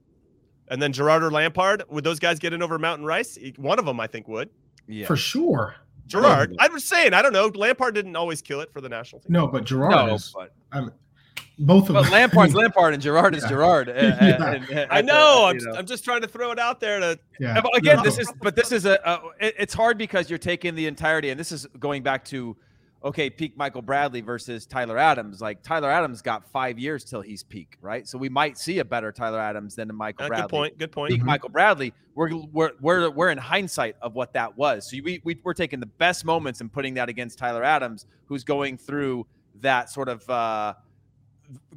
[0.68, 1.84] and then Gerrard or Lampard.
[1.90, 3.38] Would those guys get in over Mount and Rice?
[3.58, 4.50] One of them, I think, would.
[4.88, 5.76] Yeah, for sure.
[6.08, 6.56] Gerrard.
[6.60, 6.66] Oh.
[6.66, 7.48] I was saying, I don't know.
[7.48, 9.32] Lampard didn't always kill it for the national team.
[9.32, 10.34] No, but Gerrard no, is.
[10.36, 10.92] But, I'm,
[11.60, 12.12] both of but them.
[12.12, 13.90] Lampard's Lampard and Gerrard is Gerrard.
[13.90, 14.52] And, yeah.
[14.54, 15.46] and, and, I know.
[15.46, 15.74] I'm, know.
[15.74, 17.20] I'm just trying to throw it out there to.
[17.40, 17.62] Yeah.
[17.62, 20.76] But again, this is but this is a, a it, it's hard because you're taking
[20.76, 22.56] the entirety, and this is going back to
[23.04, 25.42] okay, peak Michael Bradley versus Tyler Adams.
[25.42, 28.08] Like Tyler Adams got five years till he's peak, right?
[28.08, 30.44] So we might see a better Tyler Adams than a Michael uh, Bradley.
[30.44, 30.78] Good point.
[30.78, 31.10] Good point.
[31.12, 31.28] Peak mm-hmm.
[31.28, 31.94] Michael Bradley.
[32.16, 34.90] We're, we're we're we're in hindsight of what that was.
[34.90, 38.44] So we, we we're taking the best moments and putting that against Tyler Adams, who's
[38.44, 39.28] going through
[39.62, 40.28] that sort of.
[40.30, 40.74] uh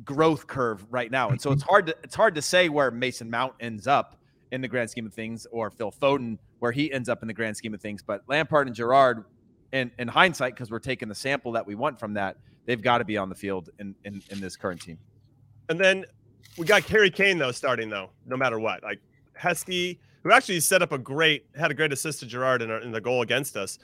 [0.04, 1.30] growth curve right now.
[1.30, 1.70] And so it's mm-hmm.
[1.70, 4.16] hard to it's hard to say where Mason Mount ends up
[4.52, 7.34] in the grand scheme of things or Phil Foden where he ends up in the
[7.34, 8.02] grand scheme of things.
[8.02, 9.24] But Lampard and Gerrard,
[9.72, 12.98] in, in hindsight, because we're taking the sample that we want from that, they've got
[12.98, 14.98] to be on the field in, in, in this current team.
[15.68, 16.06] And then
[16.56, 18.82] we got Harry Kane though starting though, no matter what.
[18.82, 19.00] Like
[19.38, 22.80] Heskey, who actually set up a great had a great assist to Gerrard in, our,
[22.80, 23.78] in the goal against us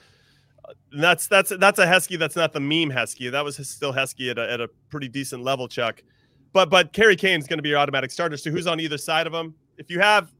[0.91, 2.17] that's that's that's a Heskey.
[2.17, 3.31] That's not the meme Heskey.
[3.31, 6.03] That was still Heskey at a, at a pretty decent level, Chuck.
[6.53, 8.37] But but Harry Kane's going to be your automatic starter.
[8.37, 9.55] So who's on either side of him?
[9.77, 10.31] If you have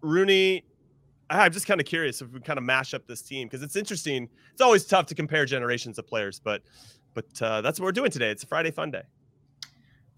[0.00, 0.64] Rooney,
[1.30, 3.76] I'm just kind of curious if we kind of mash up this team because it's
[3.76, 4.28] interesting.
[4.52, 6.62] It's always tough to compare generations of players, but
[7.14, 8.30] but uh, that's what we're doing today.
[8.30, 9.02] It's a Friday fun day.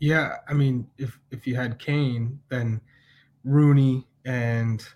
[0.00, 2.80] Yeah, I mean, if if you had Kane, then
[3.44, 4.86] Rooney and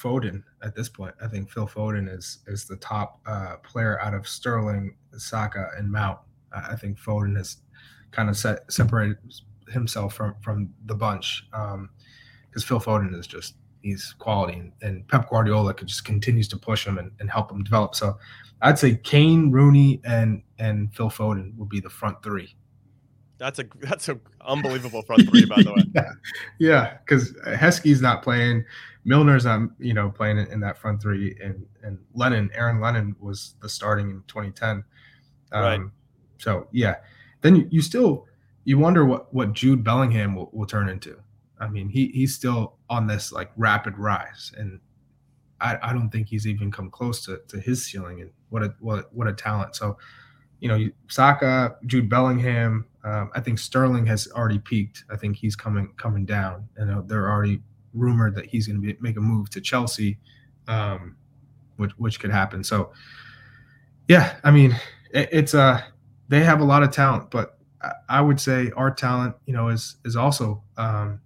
[0.00, 1.14] Foden at this point.
[1.22, 5.90] I think Phil Foden is is the top uh, player out of Sterling, Saka, and
[5.90, 6.18] Mount.
[6.52, 7.58] I think Foden has
[8.10, 9.18] kind of set, separated
[9.68, 11.90] himself from from the bunch because um,
[12.60, 16.86] Phil Foden is just he's quality, and, and, Pep Guardiola could just continues to push
[16.86, 17.94] him and, and help him develop.
[17.94, 18.18] So
[18.60, 22.54] I'd say Kane, Rooney, and and Phil Foden would be the front three.
[23.38, 26.04] That's a that's an unbelievable front three, by the way.
[26.58, 28.64] yeah, because yeah, Heskey's not playing.
[29.08, 33.54] Milner's not, you know, playing in that front three, and and Lennon, Aaron Lennon was
[33.62, 34.84] the starting in 2010.
[35.50, 35.80] Um, right.
[36.36, 36.96] So yeah,
[37.40, 38.26] then you, you still
[38.64, 41.18] you wonder what what Jude Bellingham will, will turn into.
[41.58, 44.78] I mean, he he's still on this like rapid rise, and
[45.60, 48.20] I, I don't think he's even come close to, to his ceiling.
[48.20, 49.74] And what a what what a talent!
[49.74, 49.96] So,
[50.60, 52.84] you know, Saka, Jude Bellingham.
[53.04, 55.04] Um, I think Sterling has already peaked.
[55.10, 57.62] I think he's coming coming down, and uh, they're already
[57.98, 60.18] rumored that he's going to make a move to Chelsea,
[60.66, 61.16] um,
[61.76, 62.62] which which could happen.
[62.64, 62.92] So,
[64.08, 64.76] yeah, I mean,
[65.12, 65.82] it, it's uh,
[66.28, 67.58] they have a lot of talent, but
[68.08, 71.20] I would say our talent, you know, is is also um,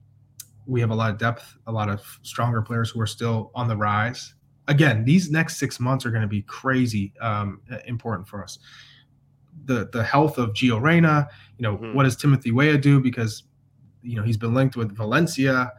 [0.67, 3.69] we have a lot of depth, a lot of stronger players who are still on
[3.69, 4.35] the rise.
[4.69, 8.59] Again, these next six months are going to be crazy um, important for us.
[9.65, 11.95] The the health of Gio Reyna, you know, mm-hmm.
[11.95, 13.01] what does Timothy Weah do?
[13.01, 13.45] Because
[14.03, 15.73] you know he's been linked with Valencia,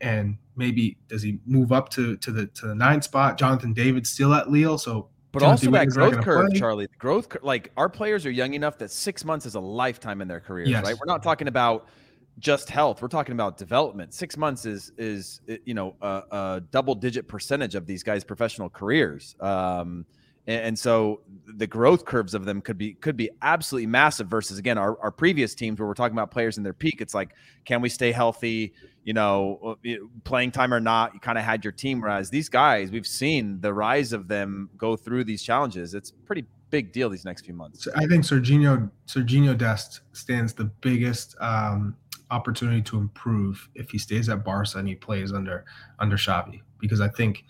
[0.00, 3.38] and maybe does he move up to to the to the nine spot?
[3.38, 6.58] Jonathan David still at Lille, so but Timothy also that growth curve, play.
[6.58, 6.86] Charlie.
[6.86, 10.28] The growth, like our players are young enough that six months is a lifetime in
[10.28, 10.84] their careers, yes.
[10.84, 10.94] right?
[10.98, 11.88] We're not talking about
[12.38, 13.02] just health.
[13.02, 14.14] We're talking about development.
[14.14, 18.70] Six months is is you know a, a double digit percentage of these guys' professional
[18.70, 19.36] careers.
[19.40, 20.06] Um,
[20.46, 21.20] and, so
[21.56, 24.28] the growth curves of them could be could be absolutely massive.
[24.28, 27.00] Versus again, our, our previous teams where we're talking about players in their peak.
[27.00, 27.30] It's like,
[27.64, 28.72] can we stay healthy?
[29.04, 29.90] You know, uh,
[30.24, 32.00] playing time or not, you kind of had your team.
[32.00, 35.94] Whereas these guys, we've seen the rise of them go through these challenges.
[35.94, 37.88] It's pretty big deal these next few months.
[37.96, 41.96] I think Sergiño Sergiño Dest stands the biggest um,
[42.30, 45.64] opportunity to improve if he stays at Barca and he plays under
[45.98, 47.44] under Xavi because I think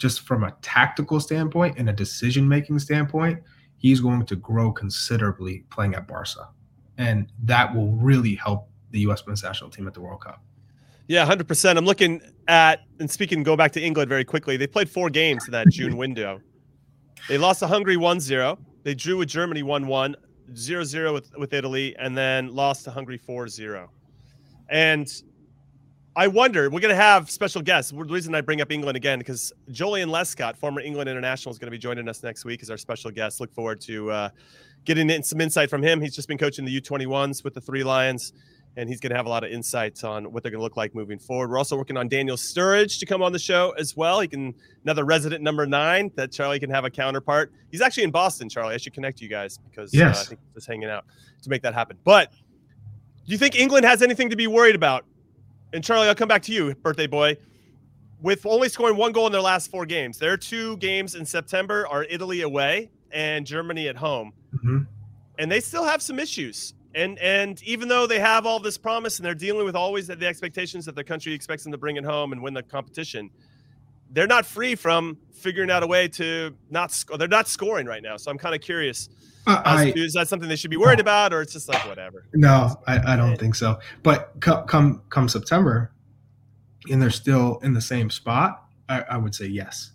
[0.00, 3.40] just from a tactical standpoint and a decision making standpoint,
[3.76, 6.48] he's going to grow considerably playing at Barca,
[6.98, 9.24] and that will really help the U.S.
[9.26, 10.42] men's national team at the World Cup.
[11.06, 11.78] Yeah, hundred percent.
[11.78, 13.42] I'm looking at and speaking.
[13.42, 14.56] Go back to England very quickly.
[14.56, 16.40] They played four games in that June window.
[17.28, 18.58] They lost to Hungary 1-0.
[18.82, 20.14] They drew with Germany 1-1,
[20.52, 23.88] 0-0 with, with Italy, and then lost to Hungary 4-0.
[24.70, 25.22] And
[26.16, 27.92] I wonder, we're going to have special guests.
[27.92, 31.68] The reason I bring up England again, because Joleon Lescott, former England international, is going
[31.68, 33.40] to be joining us next week as our special guest.
[33.40, 34.28] Look forward to uh,
[34.84, 36.00] getting in some insight from him.
[36.00, 38.32] He's just been coaching the U21s with the Three Lions,
[38.76, 40.76] and he's going to have a lot of insights on what they're going to look
[40.76, 41.48] like moving forward.
[41.48, 44.18] We're also working on Daniel Sturridge to come on the show as well.
[44.18, 44.52] He can,
[44.82, 47.52] another resident number nine that Charlie can have a counterpart.
[47.70, 48.74] He's actually in Boston, Charlie.
[48.74, 50.18] I should connect you guys because yes.
[50.18, 51.04] uh, I think he's just hanging out
[51.42, 51.98] to make that happen.
[52.02, 52.32] But–
[53.30, 55.04] do you think England has anything to be worried about?
[55.72, 57.36] And Charlie, I'll come back to you, birthday boy.
[58.20, 61.86] With only scoring one goal in their last four games, their two games in September
[61.86, 64.80] are Italy away and Germany at home, mm-hmm.
[65.38, 66.74] and they still have some issues.
[66.94, 70.26] And and even though they have all this promise and they're dealing with always the
[70.26, 73.30] expectations that the country expects them to bring it home and win the competition,
[74.10, 77.16] they're not free from figuring out a way to not score.
[77.16, 78.16] They're not scoring right now.
[78.16, 79.08] So I'm kind of curious
[79.46, 82.26] uh, I, is that something they should be worried about, or it's just like whatever?
[82.34, 83.78] No, I, I don't think so.
[84.02, 85.92] But come come come September,
[86.90, 88.64] and they're still in the same spot.
[88.88, 89.92] I, I would say yes.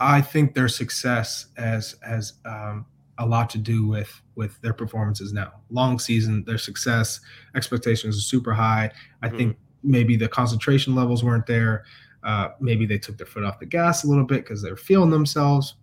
[0.00, 2.86] I think their success has has um,
[3.18, 5.52] a lot to do with with their performances now.
[5.70, 7.20] Long season, their success
[7.54, 8.90] expectations are super high.
[9.22, 9.36] I mm-hmm.
[9.36, 11.84] think maybe the concentration levels weren't there.
[12.22, 15.10] Uh, maybe they took their foot off the gas a little bit because they're feeling
[15.10, 15.76] themselves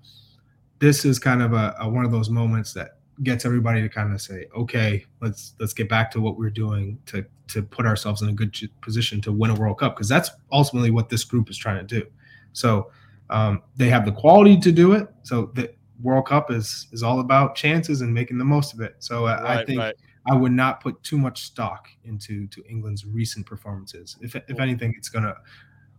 [0.79, 4.13] this is kind of a, a, one of those moments that gets everybody to kind
[4.13, 8.21] of say, okay, let's let's get back to what we're doing to to put ourselves
[8.21, 11.49] in a good position to win a World Cup because that's ultimately what this group
[11.49, 12.05] is trying to do.
[12.53, 12.91] So
[13.29, 15.07] um, they have the quality to do it.
[15.23, 18.95] So the World Cup is is all about chances and making the most of it.
[18.99, 19.79] So uh, right, I think.
[19.79, 19.95] Right.
[20.27, 24.17] I would not put too much stock into to England's recent performances.
[24.21, 25.35] If, if anything, it's going to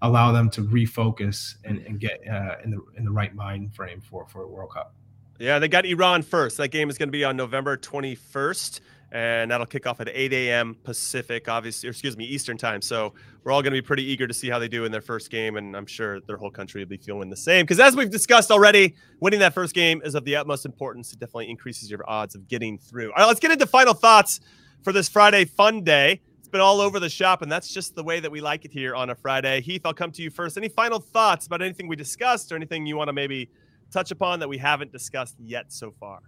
[0.03, 4.01] allow them to refocus and, and get uh, in the in the right mind frame
[4.01, 4.95] for for a World Cup.
[5.39, 6.57] Yeah, they got Iran first.
[6.57, 8.81] That game is going to be on November 21st,
[9.13, 10.77] and that'll kick off at 8 a.m.
[10.83, 12.81] Pacific, obviously, excuse me, Eastern time.
[12.81, 13.13] So
[13.45, 15.31] we're all going to be pretty eager to see how they do in their first
[15.31, 17.65] game, and I'm sure their whole country will be feeling the same.
[17.65, 21.13] Because as we've discussed already, winning that first game is of the utmost importance.
[21.13, 23.11] It definitely increases your odds of getting through.
[23.11, 24.41] All right, let's get into final thoughts
[24.83, 26.23] for this Friday fun day.
[26.61, 29.11] All over the shop, and that's just the way that we like it here on
[29.11, 29.61] a Friday.
[29.61, 30.57] Heath, I'll come to you first.
[30.57, 33.51] Any final thoughts about anything we discussed or anything you want to maybe
[33.91, 36.21] touch upon that we haven't discussed yet so far?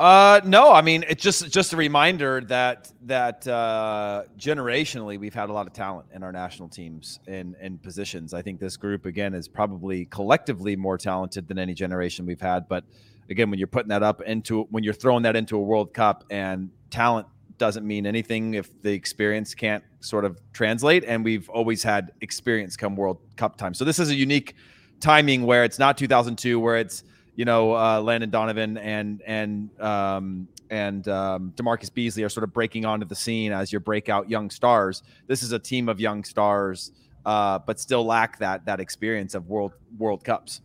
[0.00, 5.50] Uh, no, I mean it's just just a reminder that that uh, generationally we've had
[5.50, 8.32] a lot of talent in our national teams in positions.
[8.32, 12.66] I think this group again is probably collectively more talented than any generation we've had.
[12.66, 12.84] But
[13.28, 16.24] again, when you're putting that up into when you're throwing that into a World Cup
[16.30, 17.26] and talent
[17.60, 21.04] doesn't mean anything if the experience can't sort of translate.
[21.04, 23.74] And we've always had experience come World Cup time.
[23.74, 24.56] So this is a unique
[24.98, 27.04] timing where it's not 2002, where it's
[27.36, 32.52] you know uh, Landon Donovan and and um, and um, DaMarcus Beasley are sort of
[32.52, 35.02] breaking onto the scene as your breakout young stars.
[35.26, 36.92] This is a team of young stars,
[37.26, 40.62] uh, but still lack that that experience of World World Cups.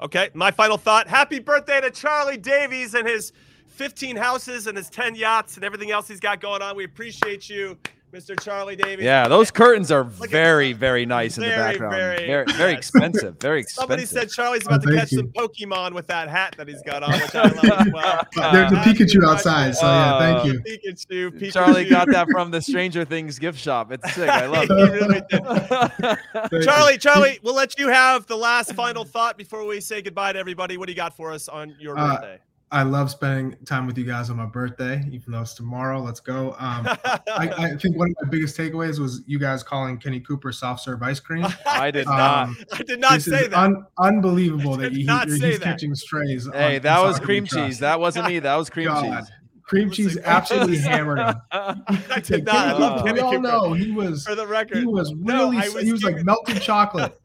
[0.00, 3.32] Okay, my final thought: Happy birthday to Charlie Davies and his
[3.76, 6.76] 15 houses and his 10 yachts and everything else he's got going on.
[6.76, 7.76] We appreciate you.
[8.14, 8.40] Mr.
[8.40, 9.04] Charlie Davies.
[9.04, 11.92] Yeah, those curtains are very, very nice in the background.
[11.94, 12.78] very- Very, very, yes.
[12.78, 13.38] expensive.
[13.40, 13.80] Very expensive.
[13.82, 15.18] Somebody said Charlie's Oh, about to catch you.
[15.18, 18.22] some Pokemon with that hat that he's got on, which I love as well.
[18.52, 20.60] There's a Uh, Pikachu uh, outside, so yeah, thank uh, you.
[20.60, 21.52] Pikachu, Pikachu.
[21.52, 23.92] Charlie got that from the Stranger Things gift shop.
[23.92, 24.30] It's sick.
[24.30, 26.62] I love He really it.
[26.64, 30.38] Charlie, Charlie, we'll let you have the last final thought before we say goodbye to
[30.38, 30.78] everybody.
[30.78, 32.38] What do you got for us on your Uh, birthday?
[32.72, 36.02] I love spending time with you guys on my birthday, even though it's tomorrow.
[36.02, 36.56] Let's go.
[36.58, 37.20] Um, I,
[37.56, 41.00] I think one of my biggest takeaways was you guys calling Kenny Cooper soft serve
[41.02, 41.46] ice cream.
[41.66, 42.48] I did Um, not.
[42.72, 43.54] I did not this say is that.
[43.58, 45.60] un- unbelievable that did he, not he's that.
[45.62, 46.48] catching strays.
[46.52, 47.78] Hey, on- that was cream cheese.
[47.78, 48.40] That wasn't me.
[48.40, 49.20] That was cream God.
[49.20, 49.30] cheese.
[49.62, 50.84] Cream cheese absolutely cheese.
[50.86, 51.34] hammered him.
[51.52, 52.54] I did not.
[52.56, 53.42] I Uh, love we Kenny all Cooper.
[53.42, 56.60] know he was For the record, he was really I was he was like melted
[56.62, 57.16] chocolate.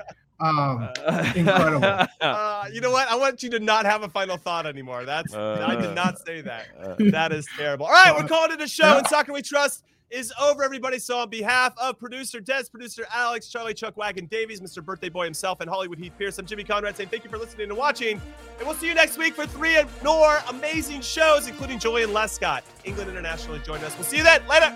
[0.41, 0.89] Um,
[1.35, 2.07] Incredible.
[2.21, 3.07] Uh, you know what?
[3.07, 5.05] I want you to not have a final thought anymore.
[5.05, 6.67] That's I did Uh, not say that.
[6.79, 7.85] Uh, That is terrible.
[7.87, 10.99] All right, we're Uh, calling it a show, and Soccer We Trust is over, everybody.
[10.99, 14.83] So, on behalf of producer Des, producer Alex, Charlie Chuck Wagon Davies, Mr.
[14.83, 17.69] Birthday Boy himself, and Hollywood Heath Pearce, I'm Jimmy Conrad saying thank you for listening
[17.69, 18.21] and watching.
[18.59, 23.09] And we'll see you next week for three more amazing shows, including Joleon Lescott, England
[23.09, 23.95] International, to join us.
[23.95, 24.45] We'll see you then.
[24.47, 24.75] Later.